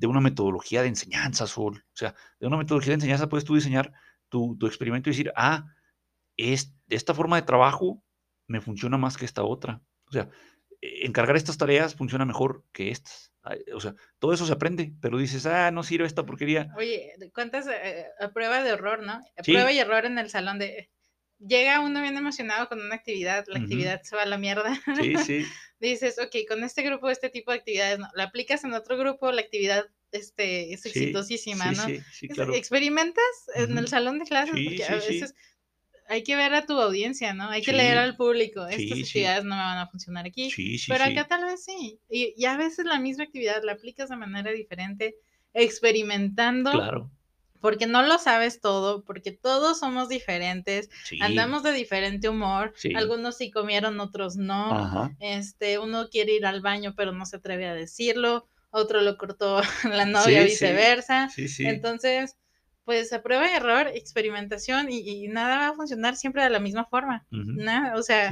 [0.00, 1.84] de una metodología de enseñanza, Sol.
[1.86, 3.92] O sea, de una metodología de enseñanza puedes tú diseñar
[4.30, 5.66] tu, tu experimento y decir, ah,
[6.38, 8.02] es, esta forma de trabajo
[8.46, 9.82] me funciona más que esta otra.
[10.08, 10.30] O sea,
[10.80, 13.30] eh, encargar estas tareas funciona mejor que estas.
[13.74, 16.72] O sea, todo eso se aprende, pero dices, ah, no sirve esta porquería.
[16.78, 19.12] Oye, ¿cuántas eh, a prueba de horror, no?
[19.12, 19.52] A Sí.
[19.52, 20.90] Prueba y error en el salón de...
[21.46, 24.78] Llega uno bien emocionado con una actividad, la actividad se va a la mierda.
[25.00, 25.46] Sí, sí,
[25.80, 28.08] Dices, ok, con este grupo, este tipo de actividades, no.
[28.14, 32.04] La aplicas en otro grupo, la actividad este, es sí, exitosísima, sí, ¿no?
[32.12, 32.28] sí.
[32.54, 33.24] Experimentas
[33.54, 35.34] en el salón de clases, porque a veces
[36.10, 37.48] hay que ver a tu audiencia, ¿no?
[37.48, 38.66] Hay que leer al público.
[38.66, 40.50] Estas actividades no me van a funcionar aquí.
[40.50, 42.00] Sí, sí, pero acá tal vez sí.
[42.10, 45.14] Y, y a veces la misma actividad la aplicas de manera diferente,
[45.54, 47.10] experimentando, Claro.
[47.60, 51.18] Porque no lo sabes todo, porque todos somos diferentes, Sí.
[51.20, 52.94] andamos de diferente humor, Sí.
[52.94, 54.72] algunos sí comieron, otros no.
[54.74, 55.10] Ajá.
[55.20, 59.60] Este, uno quiere ir al baño, pero no se atreve a decirlo, otro lo cortó
[60.04, 61.28] la novia, Sí, viceversa.
[61.58, 62.36] Entonces,
[62.84, 66.60] pues a prueba y error, experimentación y, y nada va a funcionar siempre de la
[66.60, 67.26] misma forma.
[67.30, 68.30] Nada, o sea,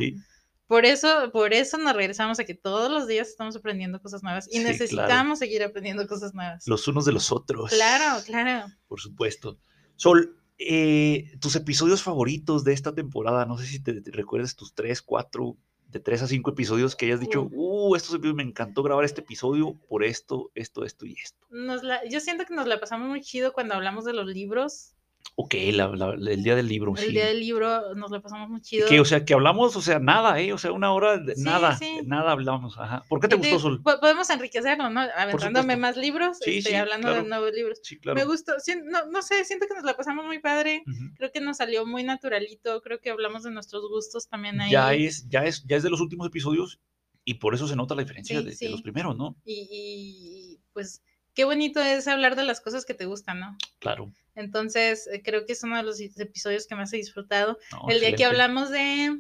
[0.69, 4.47] por eso, por eso nos regresamos a que todos los días estamos aprendiendo cosas nuevas
[4.47, 4.73] y Sí, claro.
[4.73, 6.65] necesitamos seguir aprendiendo cosas nuevas.
[6.69, 7.71] los unos de los otros.
[7.71, 8.73] Claro, claro.
[8.87, 9.59] Por supuesto.
[9.97, 14.75] Sol, eh, tus episodios favoritos de esta temporada, no sé si te, te recuerdas tus
[14.75, 15.57] tres, cuatro,
[15.89, 19.23] de tres a cinco episodios que hayas dicho, uh, estos episodios me encantó grabar este
[19.23, 21.47] episodio por esto, esto, esto y esto.
[21.49, 24.93] Nos la, yo siento que nos la pasamos muy chido cuando hablamos de los libros.
[25.37, 27.13] Ok, la- la- el día del libro, El sí.
[27.13, 28.89] día del libro nos la pasamos muy chido.
[28.89, 30.53] Que, o sea, que hablamos, o sea, nada, ¿eh?
[30.53, 32.01] O sea, una hora, de Sí, nada, sí.
[32.05, 32.77] nada hablamos.
[32.77, 33.05] Ajá.
[33.09, 33.83] ¿Por qué te Y gustó, Sol?
[33.83, 35.01] po- Podemos enriquecerlo, ¿no?
[35.17, 37.23] Aventándome más libros, este, hablando claro.
[37.23, 37.79] de nuevos libros.
[37.85, 38.17] Sí, claro.
[38.19, 38.55] Me gustó,
[38.85, 40.83] no, no sé, siento que nos la pasamos muy padre.
[40.87, 41.15] Ujú.
[41.17, 44.73] Creo que nos salió muy naturalito, creo que hablamos de nuestros gustos también ahí.
[44.73, 46.81] Ya es, ya es, ya es de los últimos episodios
[47.25, 49.37] y por eso se nota la diferencia de, de los primeros, ¿no?
[49.45, 51.03] Y, y, pues
[51.39, 53.57] qué bonito es hablar de las cosas que te gustan, ¿no?
[53.79, 54.11] Claro.
[54.35, 57.61] Entonces, eh, creo que es uno de los episodios que más he disfrutado.
[57.71, 59.17] No, el día que hablamos de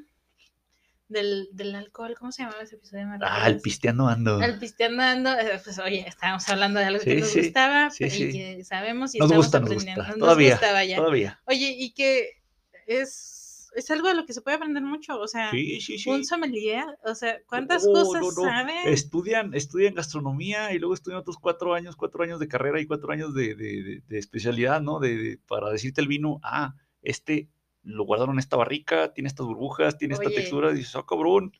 [1.06, 3.06] del, del alcohol, ¿cómo se llamaba ese episodio?
[3.06, 4.40] ¿Me Ah, el pisteando ando.
[4.40, 7.90] Al pisteando ando, eh, pues oye, estábamos hablando de algo que Sí, nos sí, gustaba
[7.90, 10.00] sí, y que sabemos y Nos estamos gusta, nos aprendiendo.
[10.02, 10.16] gusta.
[10.16, 10.96] Nos Todavía, gustaba ya.
[10.96, 11.40] Todavía.
[11.44, 12.42] Oye, y que
[12.88, 13.37] es,
[13.74, 16.10] es algo de lo que se puede aprender mucho, o sea, Sí, sí, sí.
[16.10, 18.42] un sommelier, o sea, ¿cuántas No, cosas no, no.
[18.42, 18.72] sabe?
[18.92, 23.10] Estudian, estudian gastronomía y luego estudian otros cuatro años, cuatro años de carrera y cuatro
[23.12, 24.98] años de, de- de- de especialidad, ¿no?
[25.00, 27.48] De, para decirte el vino, ah, este
[27.82, 30.34] lo guardaron en esta barrica, tiene estas burbujas, tiene esta Oye.
[30.34, 31.52] textura, y dices, ah, cabrón.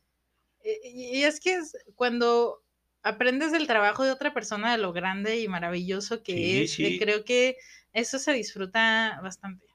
[0.62, 2.62] Eh, Y y es que es cuando
[3.02, 6.96] aprendes del trabajo de otra persona, de lo grande y maravilloso que Sí, es, eh,
[6.96, 6.98] sí.
[6.98, 7.56] creo que
[7.92, 9.66] eso se disfruta bastante.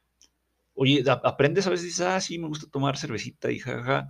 [0.75, 4.07] Oye, aprendes a veces, dices, ah, sí, me gusta tomar cervecita y jaja.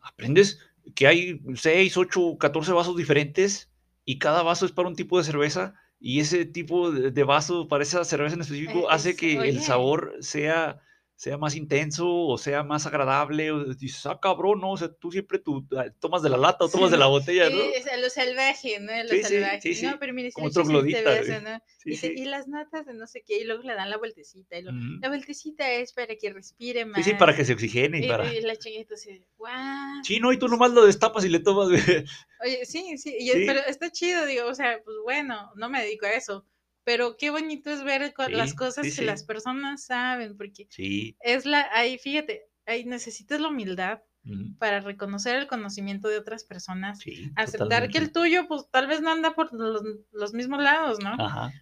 [0.00, 0.58] Aprendes
[0.94, 3.70] que hay 6, 8, 14 vasos diferentes
[4.04, 7.82] y cada vaso es para un tipo de cerveza y ese tipo de, vaso para
[7.82, 10.80] esa cerveza en específico Eh, hace es- que el sabor sea,
[11.18, 13.50] sea más intenso o sea más agradable.
[13.50, 16.64] O dices, ah, cabrón, no, o sea, tú siempre tú, ah, tomas de la lata
[16.64, 17.92] o tomas de Sí, la botella, Sí, ¿no?
[17.92, 18.92] a lo salvaje, ¿no?
[19.02, 19.60] Lo Sí, sí, salvaje.
[19.60, 19.86] sí, sí.
[19.86, 21.00] No, pero mire, Como troglodita.
[21.40, 21.60] ¿no?
[21.78, 22.12] Sí, y, sí.
[22.16, 24.58] y las notas de no sé qué, y luego le dan la vueltecita.
[24.58, 24.70] Y lo-.
[25.00, 27.04] La vueltecita es para que respire más.
[27.04, 28.32] Sí, sí, para que se oxigene y para...
[28.32, 30.04] y la chiquita así, guau.
[30.04, 31.68] Sí, no, y tú nomás lo destapas y le tomas.
[31.68, 33.44] Oye, sí, sí, y- Sí.
[33.44, 36.46] pero está chido, digo, o sea, pues bueno, no me dedico a eso,
[36.88, 39.04] pero qué bonito es ver las cosas sí, que sí.
[39.04, 40.66] las personas saben, porque
[41.20, 44.00] es la, ahí, fíjate, ahí necesitas la humildad
[44.58, 46.98] para reconocer el conocimiento de otras personas,
[47.36, 49.82] aceptar que el tuyo, pues tal vez no anda por los,
[50.12, 51.10] los mismos lados, ¿no?
[51.22, 51.52] Ajá.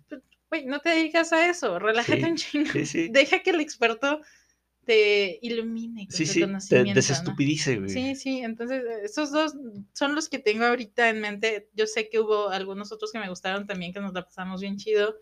[0.49, 2.71] Güey, no te dedicas a eso, relájate un chingo,
[3.11, 4.21] deja que el experto
[4.87, 6.95] te ilumine con Sí, su sí, te conocimiento, ¿no?
[6.95, 7.91] desestupidice, güey.
[7.91, 9.55] Sí, sí, entonces eh, esos dos
[9.93, 11.69] son los que tengo ahorita en mente.
[11.75, 14.77] Yo sé que hubo algunos otros que me gustaron también, que nos la pasamos bien
[14.77, 15.17] chido,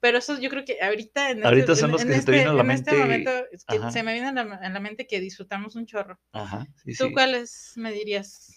[0.00, 2.20] pero esos yo creo que ahorita en Ahorita este, son los en que se te
[2.20, 3.02] este- vienen a la en este mente.
[3.02, 6.20] momento es que se me viene a la, a la mente que disfrutamos un chorro.
[6.32, 7.12] Ajá, sí, ¿Tú sí.
[7.12, 8.52] cuáles me dirías?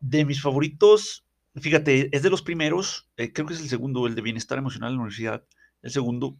[0.00, 4.14] De mis favoritos, fíjate, es de los primeros, eh, creo que es el segundo, el
[4.14, 5.44] de bienestar emocional en la universidad,
[5.82, 6.36] el segundo,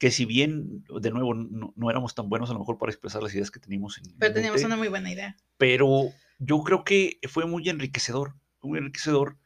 [0.00, 3.22] que si bien, de nuevo, no, no éramos tan buenos a lo mejor para expresar
[3.22, 5.36] las ideas que teníamos en Pero en teníamos mente, una muy buena idea.
[5.58, 9.36] pero yo creo que fue muy enriquecedor, muy enriquecedor,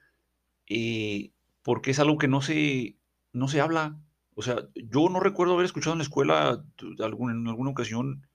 [0.69, 1.33] eh,
[1.63, 2.97] porque es algo que no se,
[3.33, 3.99] no se habla.
[4.37, 6.65] O sea, yo no recuerdo haber escuchado en la escuela
[7.01, 8.27] algún- en alguna ocasión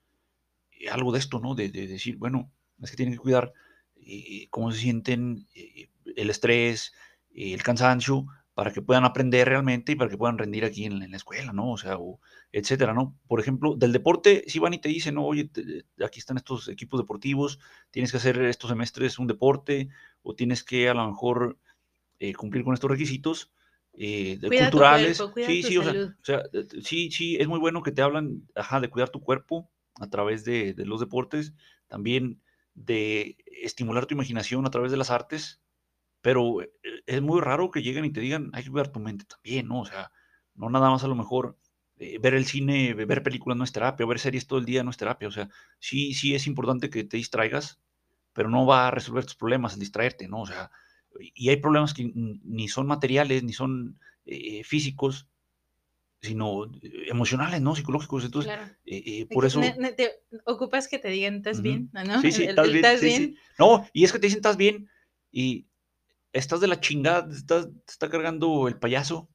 [0.71, 1.55] eh, algo de esto, ¿no?
[1.55, 2.51] De, de decir, bueno,
[2.81, 3.53] es que tienen que cuidar
[3.95, 5.47] eh, cómo se sienten,
[6.15, 6.93] el estrés,
[7.33, 8.25] el cansancio,
[8.59, 11.17] para que puedan aprender realmente y para que puedan rendir aquí en, la- en la
[11.17, 11.71] escuela, ¿no?
[11.71, 12.19] O sea, o
[12.51, 13.17] etcétera, ¿no?
[13.27, 16.67] Por ejemplo, del deporte, si van y te dicen, no, oye, te- aquí están estos
[16.67, 17.59] equipos deportivos,
[17.91, 19.89] tienes que hacer estos semestres un deporte,
[20.23, 21.57] o tienes que a lo mejor
[22.19, 23.51] eh, cumplir con estos requisitos
[23.93, 25.17] eh, de- culturales.
[25.21, 28.01] cuerpo, sí, sí, o sea, o sea, eh, sí, sí, es muy bueno que te
[28.01, 31.53] hablan, ajá, de cuidar tu cuerpo a través de, de los deportes,
[31.87, 32.41] también
[32.75, 35.61] de estimular tu imaginación a través de las artes,
[36.21, 36.71] pero eh,
[37.05, 39.81] es muy raro que lleguen y te digan, hay que cuidar tu mente también, ¿no?
[39.81, 40.11] O sea,
[40.55, 41.57] no nada más a lo mejor
[41.97, 44.83] eh, ver el cine, ve- ver películas no es terapia, ver series todo el día
[44.83, 45.49] no es terapia, o sea,
[45.79, 47.79] sí, sí es importante que te distraigas,
[48.33, 50.41] pero no va a resolver tus problemas el distraerte, ¿no?
[50.41, 50.71] O sea,
[51.19, 55.27] y hay problemas que ni son materiales, ni son eh, físicos,
[56.21, 57.75] sino eh, emocionales, ¿no?
[57.75, 58.25] Psicológicos.
[58.25, 58.75] Entonces, Claro.
[58.85, 59.61] eh, eh, por eso...
[59.61, 60.11] ne- ne- te
[60.45, 61.63] ocupas que te digan, ¿estás Ujú.
[61.63, 61.89] bien?
[61.93, 62.21] ¿No?
[62.21, 62.85] Sí, sí, estás bien.
[62.85, 63.23] ¿estás sí, sí.
[63.23, 63.35] bien?
[63.57, 64.89] No, y es que te dicen, estás bien,
[65.31, 65.67] y
[66.33, 67.55] estás de la chingada, te
[67.87, 69.29] está cargando el payaso.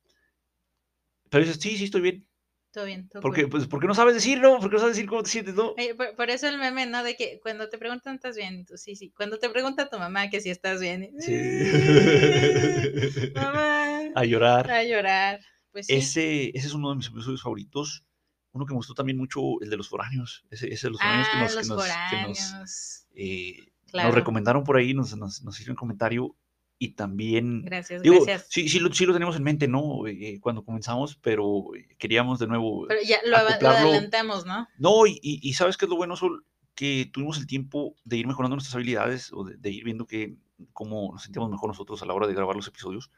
[1.31, 2.27] Pero dices, sí, sí, estoy bien.
[2.73, 3.51] Todo bien, todo Porque, cool.
[3.51, 5.75] pues, porque no sabes decirlo, porque no sabes decir cómo te sientes, ¿no?
[5.79, 7.05] Oye, por, por eso el meme, ¿no?
[7.05, 8.65] De que cuando te preguntan, ¿estás bien?
[8.65, 9.13] Tú, sí, sí.
[9.17, 11.11] Cuando te pregunta tu mamá que si estás bien.
[11.21, 11.33] Sí.
[13.35, 14.01] mamá.
[14.17, 14.71] A llorar.
[14.71, 15.41] A llorar.
[15.71, 15.95] Pues sí.
[15.95, 18.05] Ese, ese es uno de mis episodios favoritos.
[18.53, 20.45] Uno que me gustó también mucho, el de los foráneos.
[20.51, 23.57] Ese, ese de los foráneos que ah, nos, los que nos, que nos, eh,
[23.91, 24.09] Claro.
[24.09, 26.37] nos recomendaron por ahí, nos, nos, nos hicieron comentario.
[26.79, 27.63] Y también...
[27.63, 28.47] Gracias, Digo, gracias.
[28.51, 30.07] sí, sí, lo, sí lo tenemos en mente, ¿no?
[30.07, 31.65] Eh, cuando comenzamos, pero
[31.99, 32.87] queríamos de nuevo...
[32.89, 34.69] Pero ya lo, lo adelantamos, ¿no?
[34.79, 36.45] No, y, y- ¿sabes qué es lo bueno, Sol?
[36.75, 40.35] Que tuvimos el tiempo de ir mejorando nuestras habilidades o de, de ir viendo que,
[40.73, 43.11] cómo nos sentíamos mejor nosotros a la hora de grabar los episodios.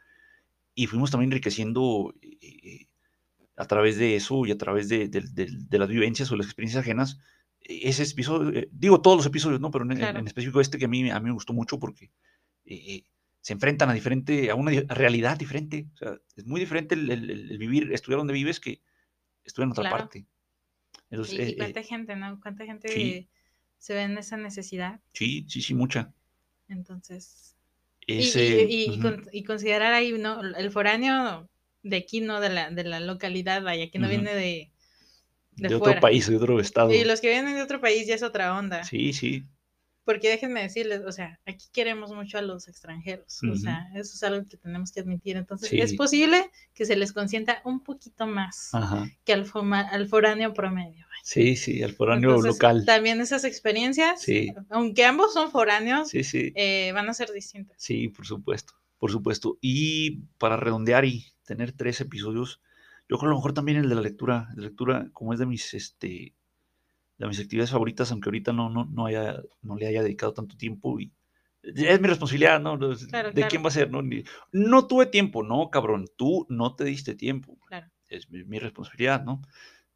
[0.75, 2.87] Y fuimos también enriqueciendo eh, eh,
[3.57, 6.83] a través de eso y a través de, de- de- las vivencias o las experiencias
[6.83, 7.19] ajenas.
[7.63, 9.71] eh, Ese episodio, eh, digo todos los episodios, ¿no?
[9.71, 10.19] Pero en, en- Claro.
[10.19, 12.11] en específico este que a mí, a mí me gustó mucho porque
[12.67, 13.05] eh, eh,
[13.47, 15.86] se enfrentan a diferente, a una realidad diferente.
[15.94, 18.80] O sea, es muy diferente el, el- el- el vivir, estudiar donde vives que
[19.44, 19.99] estudiar en otra Claro.
[19.99, 20.26] parte.
[21.11, 22.40] Entonces, Y, y eh, eh, cuánta gente, ¿no?
[22.40, 23.28] Cuánta gente sí.
[23.78, 24.99] se ve en esa necesidad.
[25.12, 26.12] Sí, sí, sí, mucha.
[26.68, 27.55] Entonces.
[28.05, 30.40] y- Ese, y, y- y ujú, con- y considerar ahí, ¿no?
[30.42, 31.49] El foráneo
[31.84, 32.40] de aquí, ¿no?
[32.40, 34.72] De la, de la localidad, vaya, que no viene de.
[35.53, 36.92] de, de otro país, de otro estado.
[36.92, 38.82] Y los que vienen de otro país ya es otra onda.
[38.82, 39.44] Sí, sí,
[40.07, 43.41] Porque déjenme decirles, o sea, aquí queremos mucho a los extranjeros.
[43.53, 45.37] O sea, eso es algo que tenemos que admitir.
[45.37, 45.81] Entonces, Sí.
[45.81, 49.11] es posible que se les consienta un poquito más ajá.
[49.25, 51.05] que al, foma- al foráneo promedio.
[51.05, 51.21] vaya.
[51.25, 52.85] Sí, sí, al foráneo Entonces, local.
[52.87, 54.53] También esas experiencias, Sí.
[54.71, 57.77] aunque ambos son foráneos, Sí, sí, eh, van a ser distintas.
[57.83, 59.59] sí, por supuesto, por supuesto.
[59.61, 62.61] Y para redondear y tener tres episodios,
[63.09, 65.41] yo creo que a lo mejor también el de la lectura, la lectura como es
[65.41, 66.33] de mis, este,
[67.19, 70.57] de mis actividades favoritas, aunque ahorita no, no, no, haya, no le haya dedicado tanto
[70.57, 71.12] tiempo y
[71.62, 72.79] es mi responsabilidad, ¿no?
[72.79, 73.49] Claro, ¿De claro.
[73.51, 73.91] quién va a ser?
[73.91, 74.01] No,
[74.53, 77.59] no tuve tiempo, no, cabrón, tú no te diste tiempo.
[77.67, 77.89] Claro.
[78.09, 79.43] es mi, mi responsabilidad, ¿no?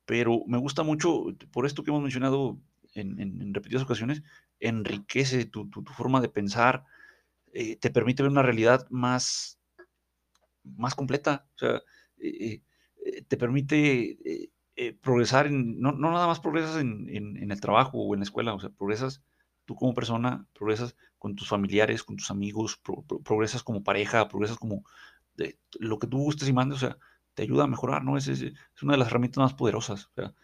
[0.05, 2.59] Pero me gusta mucho, por esto que hemos mencionado
[2.95, 4.23] en, en- en repetidas ocasiones,
[4.59, 6.85] enriquece tu, tu- tu forma de pensar,
[7.53, 9.61] eh, te permite ver una realidad más,
[10.65, 11.83] más completa, o sea,
[12.19, 12.63] eh,
[13.05, 14.19] eh, te permite
[14.77, 18.21] eh, progresar, en, no, no nada más progresas en, en- en el trabajo o en
[18.21, 19.23] la escuela, o sea, progresas
[19.67, 24.29] tú como persona, progresas con tus familiares, con tus amigos, pro- pro- progresas como pareja,
[24.29, 24.85] progresas como
[25.37, 26.97] de- lo que tú gustes y mandes, o sea,
[27.35, 28.17] te ayuda a mejorar, ¿no?
[28.17, 30.07] Es, es, es una de las herramientas más poderosas.
[30.07, 30.35] O sea,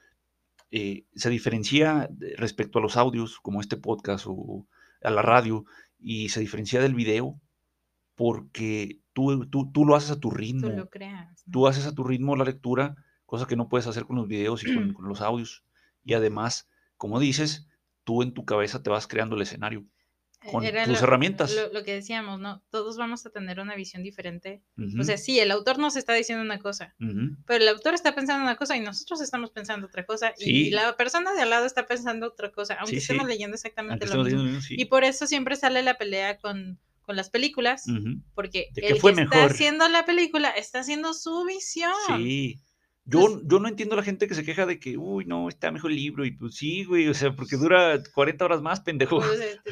[0.71, 4.67] eh, se diferencia respecto a los audios, como este podcast o
[5.03, 5.65] a la radio,
[5.99, 7.41] y se diferencia del video
[8.15, 10.69] porque tú, tú, tú lo haces a tu Tú ritmo.
[10.71, 11.43] lo creas.
[11.47, 11.53] ¿no?
[11.53, 12.97] Tú haces a tu ritmo la lectura,
[13.27, 15.65] cosa que no puedes hacer con los videos y con, con los audios.
[16.05, 17.67] Y además, como dices,
[18.05, 19.85] tú en tu cabeza te vas creando el escenario
[20.53, 21.53] con Era tus lo- herramientas.
[21.57, 22.63] Lo, lo que decíamos, ¿no?
[22.71, 24.63] Todos vamos a tener una visión diferente.
[24.79, 27.37] Ujú, O sea, sí, el autor nos está diciendo una cosa, ujú.
[27.47, 30.71] pero el autor está pensando una cosa y nosotros estamos pensando otra cosa y Sí.
[30.71, 33.33] la persona de al lado está pensando otra cosa, aunque Sí, estemos sí.
[33.33, 34.43] leyendo exactamente Aunque lo mismo.
[34.45, 34.65] leyendo.
[34.71, 38.21] Y por eso siempre sale la pelea con, con las películas, Ujú.
[38.35, 39.51] porque ¿De qué el fue que está mejor?
[39.51, 41.93] haciendo la película está haciendo su visión.
[42.19, 42.61] Sí.
[43.07, 45.71] Yo, yo no entiendo a la gente que se queja de que, uy, no, está
[45.71, 46.25] mejor el libro.
[46.25, 49.23] Y pues sí, güey, o sea, porque dura 40 horas más, pendejo.
[49.23, 49.71] Sea, te-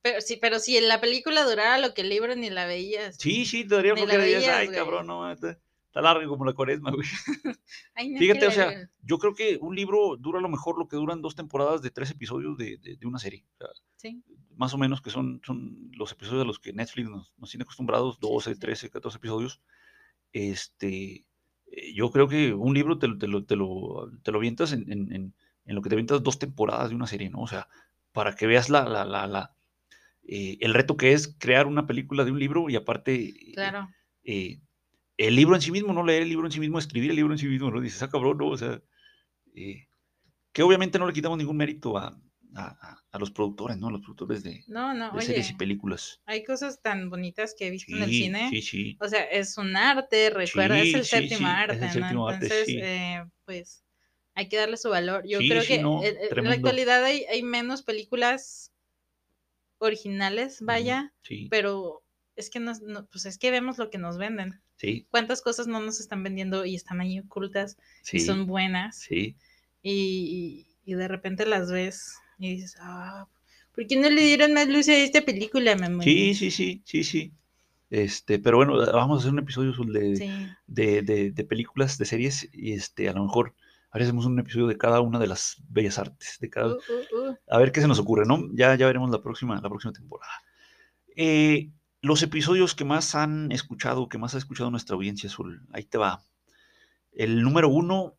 [0.00, 3.16] Pero sí, pero si en la película durara lo que el libro ni la veías.
[3.18, 4.78] Sí, sí, te daría dirías, veías, Ay, güey.
[4.78, 7.06] cabrón, no, está, está largo como la cuaresma, güey.
[7.94, 10.88] Ay, no, Fíjate, o sea, yo creo que un libro dura a lo mejor lo
[10.88, 13.44] que duran dos temporadas de tres episodios de, de- de una serie.
[13.54, 14.22] O sea, sí,
[14.56, 17.62] más o menos que son, son los episodios a los que Netflix nos, nos tiene
[17.62, 18.60] acostumbrados, 12, sí.
[18.60, 19.60] 13, 14 episodios.
[20.32, 21.24] Este, eh,
[21.94, 24.90] yo creo que un libro te, lo- te lo, te lo, te lo avientas en,
[24.92, 27.40] en- en- en lo que te avientas dos temporadas de una serie, ¿no?
[27.42, 27.68] O sea,
[28.12, 29.54] para que veas la, la, la, la,
[30.24, 33.88] eh, el reto que es crear una película de un libro y aparte eh, claro.
[34.24, 34.60] eh,
[35.18, 37.32] el libro en sí mismo, no leer el libro en sí mismo, escribir el libro
[37.34, 37.80] en sí mismo, ¿no?
[37.80, 38.48] Dices, ah, cabrón, ¿no?
[38.48, 38.82] O sea,
[39.54, 39.88] eh,
[40.52, 42.18] que obviamente no le quitamos ningún mérito a,
[42.54, 43.88] a, a- los productores, ¿no?
[43.88, 46.20] A los productores de, No, no, de series y películas.
[46.26, 48.48] hay cosas tan bonitas que he visto en el cine.
[48.50, 48.96] sí, sí.
[49.00, 51.90] O sea, es un arte, recuerda, es el séptimo sí, es arte, el ¿no?
[51.90, 52.78] séptimo arte, Entonces, sí.
[52.80, 53.84] eh, pues
[54.34, 55.24] hay que darle su valor.
[55.26, 58.72] Yo Sí, creo sí, que no, eh, en la actualidad hay, hay menos películas
[59.78, 62.02] originales, vaya, Sí, pero
[62.36, 64.62] es que nos, no- pues es que vemos lo que nos venden.
[64.76, 67.76] sí, ¿Cuántas cosas no nos están vendiendo y están ahí ocultas
[68.12, 68.98] y son buenas?
[68.98, 69.36] Sí,
[69.82, 73.26] Y, y de repente las ves y dices, ah,
[73.74, 76.02] ¿por qué no le dieron más luz a esta película, mamá?
[76.02, 77.32] sí, sí, sí, sí, sí.
[77.90, 80.30] Este, pero bueno, vamos a hacer un episodio de, Sí.
[80.66, 83.54] de, de, de películas, de series, y este, a lo mejor
[83.90, 87.36] hacemos un episodio de cada una de las bellas artes, de cada, Uh, uh, uh.
[87.50, 88.48] a ver qué se nos ocurre, ¿no?
[88.54, 90.32] Ya, ya veremos la próxima, la próxima temporada.
[91.14, 91.68] Eh,
[92.00, 95.98] los episodios que más han escuchado, que más ha escuchado nuestra audiencia, Azul, ahí te
[95.98, 96.24] va.
[97.12, 98.14] El número uno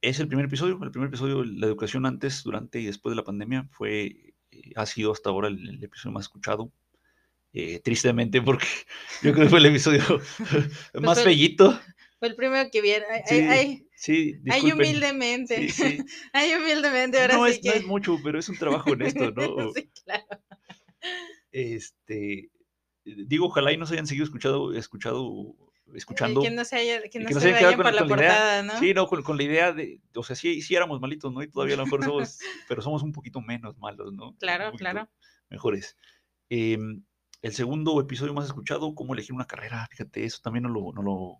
[0.00, 3.24] es el primer episodio, el primer episodio, la educación antes, durante y después de la
[3.24, 6.72] pandemia, fue, eh, ha sido hasta ahora el, el episodio más escuchado.
[7.52, 8.66] Eh, tristemente, porque
[9.22, 10.02] yo creo que fue el episodio
[11.00, 11.80] más fue el- bellito.
[12.18, 13.08] Fue el primero que vieron.
[13.12, 15.68] Ay, Sí, ay, sí, ay, humildemente.
[15.68, 15.98] Sí, sí.
[16.32, 17.68] Ay, humildemente, ahora No es, que.
[17.68, 19.72] no es mucho, pero es un trabajo honesto, ¿no?
[19.74, 20.24] sí, claro.
[21.52, 22.50] Este,
[23.04, 25.54] digo, ojalá y no se hayan seguido escuchado, escuchado,
[25.94, 26.42] escuchando.
[26.42, 28.06] Que no se, haya, que no que no se vayan la con, la idea.
[28.08, 28.78] portada, ¿no?
[28.78, 31.42] Sí, no, con, con la idea de, o sea, sí, sí éramos malitos, ¿no?
[31.42, 34.34] Y todavía a lo mejor somos, pero somos un poquito menos malos, ¿no?
[34.38, 35.08] Claro, claro.
[35.48, 35.96] Mejores.
[36.48, 37.02] Em,
[37.42, 41.04] el segundo episodio más escuchado, cómo elegir una carrera, fíjate, eso también nos lo, nos
[41.04, 41.38] lo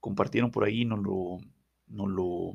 [0.00, 1.38] compartieron por ahí, nos lo,
[1.88, 2.52] nos lo,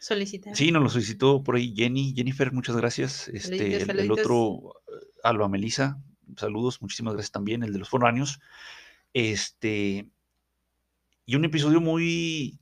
[0.00, 0.54] Solicitar.
[0.54, 3.28] sí, nos lo solicitó por ahí Jenny, Jennifer, muchas gracias.
[3.28, 5.98] Este, Saluditos, el, el otro, eh, Alba Melisa,
[6.36, 8.40] saludos, muchísimas gracias también, el de los foráneos.
[9.12, 10.08] Este,
[11.26, 12.58] y un episodio muy,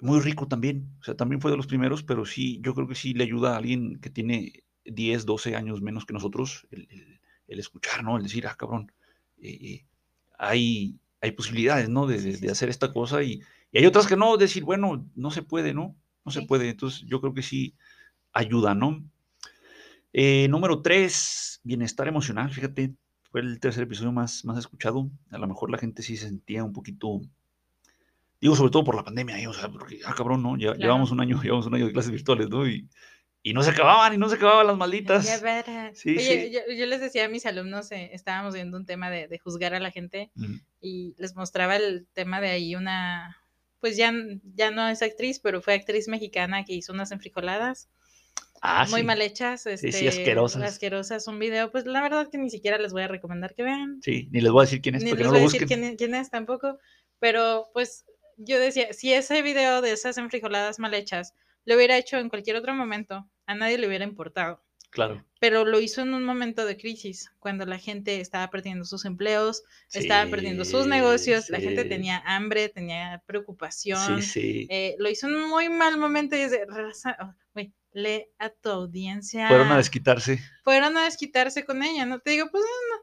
[0.00, 2.94] muy rico también, o sea, también fue de los primeros, pero sí, yo creo que
[2.96, 7.20] sí le ayuda a alguien que tiene 10, 12 años menos que nosotros el, el-
[7.48, 8.16] el escuchar, ¿no?
[8.16, 8.90] El decir, ah, cabrón,
[9.42, 9.86] eh, eh,
[10.38, 12.06] hay, hay posibilidades, ¿no?
[12.06, 15.42] De, de- hacer esta cosa y, y hay otras que no, decir, bueno, no se
[15.42, 15.96] puede, ¿no?
[16.24, 17.74] No se puede, entonces yo creo que sí
[18.32, 19.02] ayuda, ¿no?
[20.12, 22.94] Eh, número 3, bienestar emocional, fíjate,
[23.32, 25.10] fue el tercer episodio más, más escuchado.
[25.30, 27.22] A lo mejor la gente sí se sentía un poquito,
[28.40, 29.48] digo, sobre todo por la pandemia, ¿eh?
[29.48, 30.56] o sea, porque, ah, cabrón, ¿no?
[30.58, 30.80] Ya, Claro.
[30.80, 32.68] Llevamos un año, llevamos un año de clases virtuales, ¿no?
[32.68, 32.90] Y,
[33.42, 35.26] y no se acababan, y no se acababan las malditas.
[35.94, 36.50] Sí, Oye, sí.
[36.52, 39.74] Yo, yo les decía a mis alumnos, eh, estábamos viendo un tema de, de juzgar
[39.74, 43.38] a la gente Mm, y les mostraba el tema de ahí una,
[43.80, 44.12] pues ya,
[44.54, 47.88] ya no es actriz, pero fue actriz mexicana que hizo unas enfrijoladas
[48.62, 49.06] Ah, muy sí.
[49.06, 50.62] mal hechas, este, sí, asquerosas.
[50.62, 54.00] asquerosas, un video, pues la verdad que ni siquiera les voy a recomendar que vean,
[54.02, 55.52] Sí, ni les voy a decir quién es, ni porque les no voy lo a
[55.52, 56.78] decir quién, quién es tampoco,
[57.18, 58.04] pero pues
[58.36, 61.34] yo decía, si ese video de esas enfrijoladas mal hechas
[61.64, 64.62] lo hubiera hecho en cualquier otro momento, a nadie le hubiera importado.
[64.90, 65.24] Claro.
[65.40, 69.64] Pero lo hizo en un momento de crisis, cuando la gente estaba perdiendo sus empleos,
[69.92, 74.22] estaba perdiendo sus Sí, negocios, la gente sí, tenía hambre, tenía preocupación.
[74.22, 74.66] Sí, sí.
[74.70, 77.32] eh, lo hizo en un muy mal momento y es de, "Raza, oh,
[77.92, 79.48] lee a tu audiencia.
[79.48, 80.38] Fueron a desquitarse.
[80.64, 82.20] Fueron a desquitarse con ella, ¿no?
[82.20, 82.96] Te digo, pues no,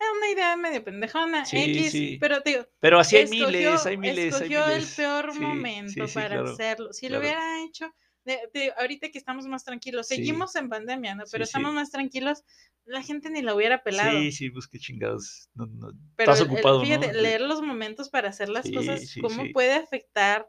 [0.00, 2.18] era una idea medio pendejona, Sí, X, sí.
[2.20, 5.40] pero te digo, Pero así hay escogió- miles, hay miles, hay escogió el peor Sí,
[5.40, 6.92] momento para claro, hacerlo.
[6.92, 7.14] Si claro.
[7.22, 11.24] lo hubiera hecho, de- de- ahorita que estamos más tranquilos, seguimos en pandemia, ¿no?
[11.30, 12.42] Pero estamos más tranquilos,
[12.86, 14.18] la gente ni la hubiera pelado.
[14.18, 15.48] Sí, sí, pues qué chingados.
[15.54, 16.84] No, no, Pero estás el- el- ocupado, ¿no?
[16.84, 20.48] fíjate, leer los momentos para hacer las cosas, cómo puede afectar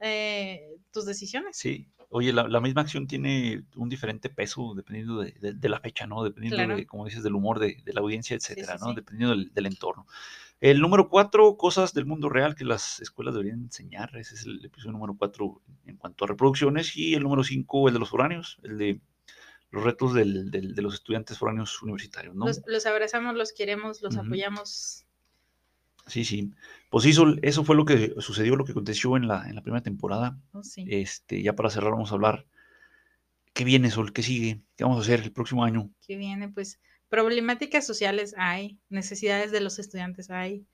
[0.00, 0.60] eh,
[0.92, 1.56] tus decisiones.
[1.56, 1.88] Sí.
[2.16, 6.06] Oye, la, la misma acción tiene un diferente peso dependiendo de, de- de la fecha,
[6.06, 6.22] ¿no?
[6.22, 6.76] Dependiendo Claro.
[6.76, 8.90] de, como dices, del humor de, de la audiencia, etcétera, sí, ¿no?
[8.90, 8.94] sí.
[8.94, 10.06] Dependiendo del, del entorno.
[10.60, 14.16] El número cuatro, cosas del mundo real que las escuelas deberían enseñar.
[14.16, 16.96] Ese es el episodio número cuatro en cuanto a reproducciones.
[16.96, 19.00] Y el número cinco, el de los foráneos, el de
[19.72, 22.46] los retos del- del- de los estudiantes foráneos universitarios, ¿no?
[22.46, 25.04] Los, los abrazamos, los queremos, los apoyamos.
[26.06, 26.50] Sí, sí.
[26.90, 29.82] Pues eso, eso fue lo que sucedió, lo que aconteció en la, en la primera
[29.82, 30.38] temporada.
[30.52, 30.84] Oh, sí.
[30.88, 32.46] Este, ya para cerrar, vamos a hablar.
[33.52, 34.12] ¿Qué viene, Sol?
[34.12, 34.60] ¿Qué sigue?
[34.76, 35.90] ¿Qué vamos a hacer el próximo año?
[36.06, 40.66] que viene, pues problemáticas sociales hay, necesidades de los estudiantes hay,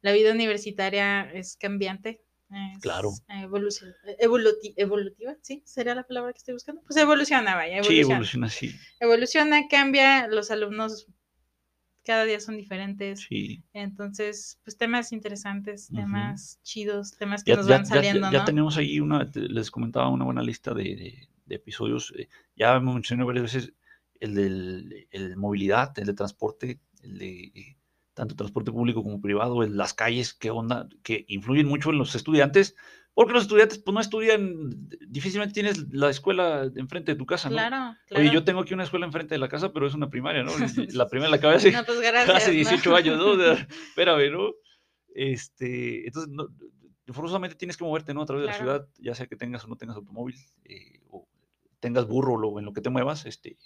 [0.00, 2.22] la vida universitaria es cambiante.
[2.50, 3.10] es, Claro.
[3.28, 5.62] eh, evoluci- evoluti- evolutiva, ¿sí?
[5.66, 6.80] ¿Sería la palabra que estoy buscando?
[6.86, 8.14] Pues evoluciona, vaya, Sí, evoluciona.
[8.14, 8.74] evoluciona así.
[9.00, 11.06] Evoluciona, cambia, los alumnos
[12.08, 13.20] cada día son diferentes.
[13.28, 13.62] Sí.
[13.74, 18.44] Entonces, pues temas interesantes, temas chidos, temas que Ya, nos ya- van saliendo, ya ¿no?
[18.46, 22.12] tenemos ahí una, les comentaba una buena lista de, de- de episodios.
[22.18, 23.72] eh, Ya hemos mencionado varias veces
[24.20, 27.76] el de el movilidad, el de transporte, el de eh,
[28.18, 32.14] tanto transporte público como privado, el, las calles, qué onda, que influyen mucho en los
[32.16, 32.74] estudiantes,
[33.14, 37.54] porque los estudiantes pues no estudian, difícilmente tienes la escuela enfrente de tu casa, ¿no?
[37.56, 38.20] Claro, claro.
[38.24, 40.50] Oye, yo tengo aquí una escuela enfrente de la casa, pero es una primaria, ¿no?
[40.94, 42.36] La primera la acabé hace, No, pues gracias.
[42.36, 42.54] hace ¿no?
[42.56, 43.26] 18 años, ¿no?
[43.32, 43.52] O sea,
[43.90, 44.50] espérame, ¿no?
[45.14, 46.48] Este, entonces, no,
[47.12, 48.22] forzosamente tienes que moverte, ¿no?
[48.22, 48.72] A través de la Claro.
[48.82, 51.26] ciudad, ya sea que tengas o no tengas automóvil, eh, o
[51.80, 53.56] tengas burro o lo- en lo que te muevas, este,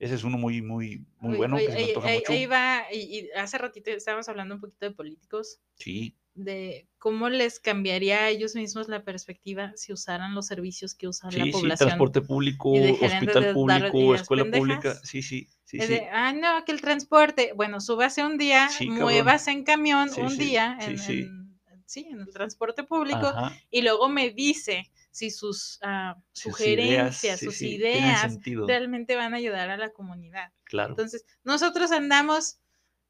[0.00, 2.32] ese es uno muy, muy, muy Oye, bueno, oye, que se me antoja mucho.
[2.32, 7.28] ahí va, y, y hace ratito estábamos hablando un poquito de políticos, Sí, de cómo
[7.30, 11.52] les cambiaría a ellos mismos la perspectiva si usaran los servicios que usa la sí,
[11.52, 11.76] sí, población.
[11.76, 15.02] transporte público, de hospital público, escuela pública, pendejas.
[15.02, 18.68] sí, sí, sí, Es sí, de, ah, no, que el transporte, bueno, súbase un día,
[18.68, 21.24] Sí, muevas en camión Sí, un sí, día sí, en, sí.
[21.24, 26.52] en- sí, en el transporte público Ajá, y luego me dice si sus ah, sus
[26.52, 30.52] sugerencias, sí, sus sí, ideas realmente van a ayudar a la comunidad.
[30.64, 32.58] claro, Entonces, nosotros andamos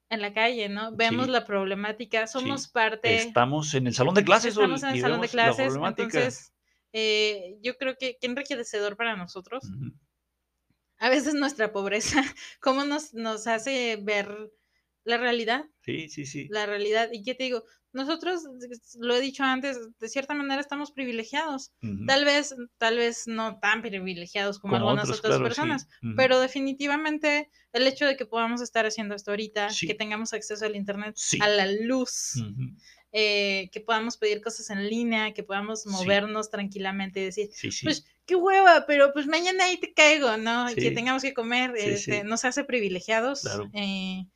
[0.09, 0.95] en la calle, ¿no?
[0.97, 1.33] Vemos Sí.
[1.33, 5.29] la problemática, somos parte, estamos en el salón de clases, estamos en el salón de
[5.29, 6.53] clases, entonces
[6.93, 9.65] eh, yo creo que qué enriquecedor para nosotros.
[10.99, 12.23] A veces nuestra pobreza,
[12.61, 14.53] cómo nos, nos hace ver
[15.05, 15.65] la realidad.
[15.83, 16.47] Sí, sí, sí.
[16.51, 17.09] La realidad.
[17.13, 18.43] Y qué te digo, nosotros,
[19.01, 21.73] lo he dicho antes, de cierta manera estamos privilegiados.
[22.07, 25.49] Tal vez, tal vez no tan privilegiados como, Como algunas otros, otras claro, sí.
[25.49, 29.87] personas, pero definitivamente el hecho de que podamos estar haciendo esto ahorita, Sí.
[29.89, 31.39] que tengamos acceso al internet, Sí.
[31.43, 32.35] a la luz,
[33.13, 37.85] eh, que podamos pedir cosas en línea, que podamos movernos tranquilamente y decir, Sí, sí.
[37.87, 40.71] pues qué hueva, pero pues mañana ahí te caigo, ¿no?
[40.71, 43.69] Y que tengamos que comer, este, nos hace privilegiados Claro.
[43.75, 44.27] eh,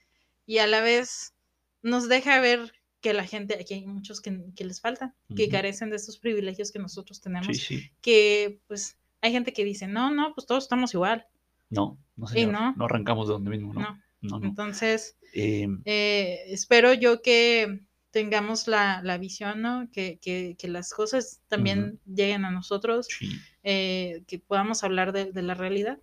[0.46, 1.34] y a la vez
[1.82, 5.90] nos deja ver que la gente, aquí hay muchos que, que les faltan, que carecen
[5.90, 7.90] de estos privilegios que nosotros tenemos, sí, sí.
[8.00, 11.26] que pues hay gente que dice, no, no, pues todos estamos igual,
[11.70, 12.52] No, no, Y señor.
[12.52, 12.74] no.
[12.76, 12.84] no.
[12.86, 13.80] arrancamos de donde mismo, ¿no?
[13.80, 13.98] ¿no?
[14.22, 14.46] No, no.
[14.46, 17.80] Entonces, Eh, eh, espero yo que
[18.10, 19.88] tengamos la, la visión, ¿no?
[19.92, 23.38] Que, que, que las cosas también lleguen a nosotros, sí.
[23.64, 25.98] eh, que podamos hablar de, de la realidad.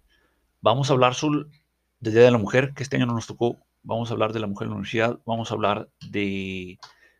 [0.61, 1.49] Vamos a hablar Sul,
[1.99, 3.57] del Día de la Mujer, que este año no nos tocó.
[3.83, 5.19] Vamos a hablar de la mujer en la universidad.
[5.25, 6.77] Vamos a hablar de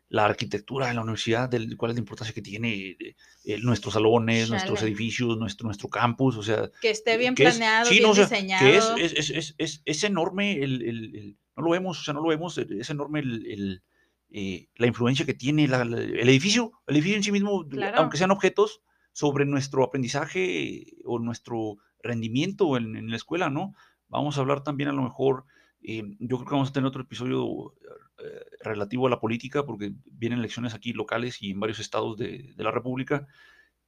[0.08, 3.94] la arquitectura en la universidad, de cuál es la importancia que tiene eh, eh, nuestros
[3.94, 6.36] salones, nuestros edificios, nuestro, nuestro campus.
[6.36, 8.94] O sea, Que esté bien que es- planeado, sí, bien no, o sea, diseñado.
[8.96, 12.04] que es, es, es, es, es- es enorme el, el- el- no lo vemos, o
[12.04, 13.82] sea, no lo vemos, eh, es enorme el, el,
[14.30, 17.98] eh, la influencia que tiene la- la- el edificio, el edificio en sí mismo, Claro.
[17.98, 18.82] aunque sean objetos,
[19.14, 23.74] sobre nuestro aprendizaje o nuestro rendimiento en, en la escuela, ¿no?
[24.08, 25.44] Vamos a hablar también a lo mejor,
[25.82, 27.74] eh, yo creo que vamos a tener otro episodio
[28.18, 32.52] eh, relativo a la política, porque vienen elecciones aquí locales y en varios estados de,
[32.56, 33.26] de la República.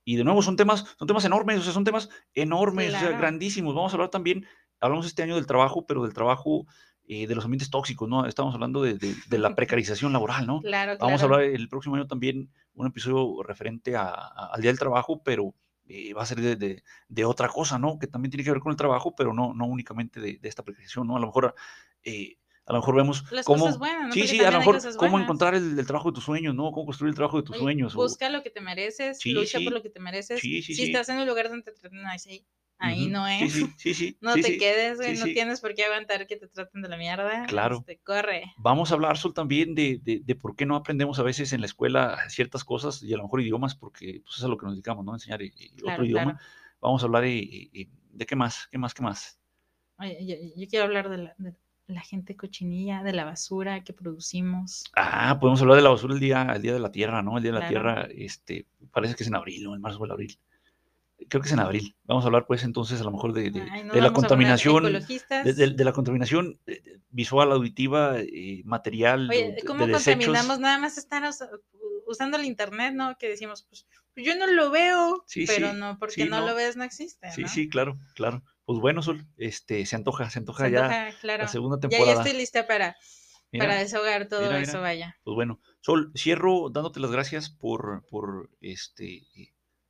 [0.05, 3.01] Y de nuevo, son temas, son temas enormes, o sea, son temas enormes, o sea,
[3.01, 3.19] Claro.
[3.19, 3.75] grandísimos.
[3.75, 4.45] Vamos a hablar también,
[4.81, 6.67] hablamos este año del trabajo, pero del trabajo
[7.07, 8.27] eh, de los ambientes tóxicos, ¿no?
[8.27, 10.61] Estamos hablando de, de- de la precarización laboral, ¿no?
[10.63, 11.35] Claro, Vamos a claro.
[11.43, 15.55] hablar el próximo año también un episodio referente a- a- al Día del Trabajo, pero
[15.89, 17.99] eh, va a ser de, de- de otra cosa, ¿no?
[17.99, 20.63] Que también tiene que ver con el trabajo, pero no, no únicamente de, de esta
[20.63, 21.17] precarización, ¿no?
[21.17, 21.55] A lo mejor,
[22.03, 23.65] eh, a lo mejor vemos Las cómo...
[23.65, 24.15] cosas buenas, ¿no?
[24.15, 26.71] Sí, sí, a lo mejor cómo encontrar el, el trabajo de tus sueños, ¿no?
[26.73, 27.95] Cómo construir el trabajo de tus Oye, sueños.
[27.95, 29.65] o- Busca lo que te mereces, Sí, lucha sí.
[29.65, 30.41] por lo que te mereces.
[30.41, 32.47] Sí, sí, si estás en un lugar donde te tratan así,
[32.79, 33.53] ahí no es.
[33.53, 36.83] sí, sí, sí, No te quedes, güey, no tienes por qué aguantar que te traten
[36.83, 37.47] de la mierda.
[37.47, 37.79] Claro.
[37.79, 38.45] este, corre.
[38.59, 41.61] Vamos a hablar, Sol, también de, de, de por qué no aprendemos a veces en
[41.61, 44.67] la escuela ciertas cosas y a lo mejor idiomas, porque pues, es a lo que
[44.67, 45.15] nos dedicamos, ¿no?
[45.15, 46.33] Enseñar eh, eh, Claro, otro idioma.
[46.33, 46.39] claro.
[46.81, 49.39] Vamos a hablar eh, eh, de qué más, qué más, qué más.
[49.99, 51.55] Oye, yo, yo quiero hablar de la, de
[51.87, 54.85] la gente cochinilla, de la basura que producimos.
[54.97, 57.37] Ah, podemos hablar de la basura el día, el día de la Tierra, ¿no?
[57.37, 57.71] El día de la Claro.
[58.03, 59.75] Tierra, este, parece que es en abril, ¿no?
[59.75, 60.39] En marzo o el abril.
[61.29, 61.97] Creo que es en abril.
[62.05, 64.85] Vamos a hablar, pues, entonces, a lo mejor de, de- Ay, no de la contaminación,
[64.85, 70.05] de, de- la contaminación eh, visual, auditiva, eh, material, Oye, ¿cómo desechos.
[70.05, 71.45] contaminamos nada más estar us-
[72.07, 73.17] usando el internet, no?
[73.19, 76.47] Que decimos, pues, yo no lo veo, Sí, pero sí, no, porque sí, no, no.
[76.47, 77.49] lo ves, no existe, Sí, ¿no?
[77.49, 78.43] sí, claro, claro.
[78.65, 81.43] Pues bueno, Sol, este, se antoja, se antoja Se ya claro.
[81.45, 82.23] la segunda Ya, ya temporada.
[82.23, 82.97] estoy lista para,
[83.53, 85.17] Mira, para desahogar todo mira, eso, vaya.
[85.23, 89.23] Pues bueno, Sol, cierro dándote las gracias por, por este,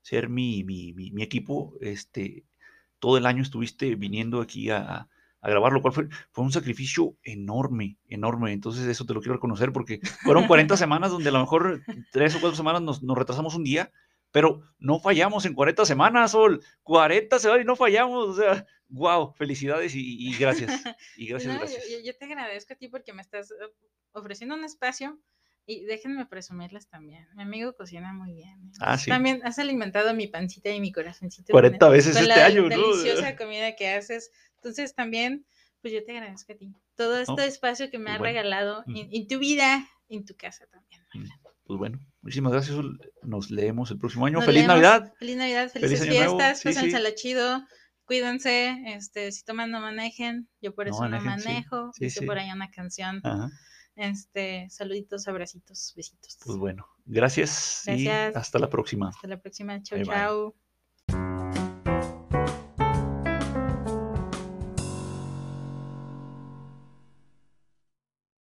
[0.05, 1.75] ser mi, mi, mi, mi equipo.
[1.81, 2.45] Este,
[2.99, 5.09] todo el año estuviste viniendo aquí a,
[5.41, 8.53] a grabar, lo cual fue, fue un sacrificio enorme, enorme.
[8.53, 11.83] Entonces, eso te lo quiero reconocer porque fueron 40 semanas donde a lo mejor
[12.13, 13.91] tres o cuatro semanas nos, nos retrasamos un día,
[14.31, 16.63] pero no fallamos en 40 semanas, Sol.
[16.83, 18.29] 40 semanas y no fallamos.
[18.29, 20.83] O sea, wow, felicidades y, y gracias.
[21.17, 21.85] Y gracias, No, yo- gracias.
[21.91, 23.55] Yo, yo te agradezco a ti porque me estás eh,
[24.13, 25.19] ofreciendo un espacio
[25.67, 27.27] y déjenme presumirles también.
[27.35, 28.61] Mi amigo cocina muy bien.
[28.67, 28.73] ¿eh?
[28.81, 29.11] Ah, sí.
[29.11, 31.53] También has alimentado mi pancita y mi corazoncito.
[31.53, 32.69] 40 con- veces con este la año, ¿no?
[32.69, 34.31] deliciosa comida que haces.
[34.57, 35.47] Entonces también,
[35.81, 36.75] pues yo te agradezco a ti.
[36.97, 38.33] Todo este No, espacio que me pues has bueno.
[38.35, 38.97] regalado Mm.
[38.97, 41.01] en, en tu vida, en tu casa también.
[41.67, 42.77] Pues bueno, muchísimas gracias.
[43.23, 44.35] Nos leemos el próximo año.
[44.37, 44.83] Nos ¡Feliz leemos.
[44.83, 45.15] Navidad!
[45.19, 46.75] Feliz Navidad, felices fiestas, Sí, sí.
[46.75, 47.67] pásensela chido,
[48.05, 51.49] cuídense, este, si toman no manejen, yo por eso no manejen, sí.
[51.49, 52.27] manejo, Sí, sí.
[52.27, 53.49] por ahí una canción, Ajá.
[53.97, 56.38] Este, saluditos, abracitos, besitos.
[56.45, 59.09] Pues bueno, gracias, y hasta la próxima.
[59.09, 60.14] Hasta la próxima, chau Bye, bye.
[60.14, 60.64] chau.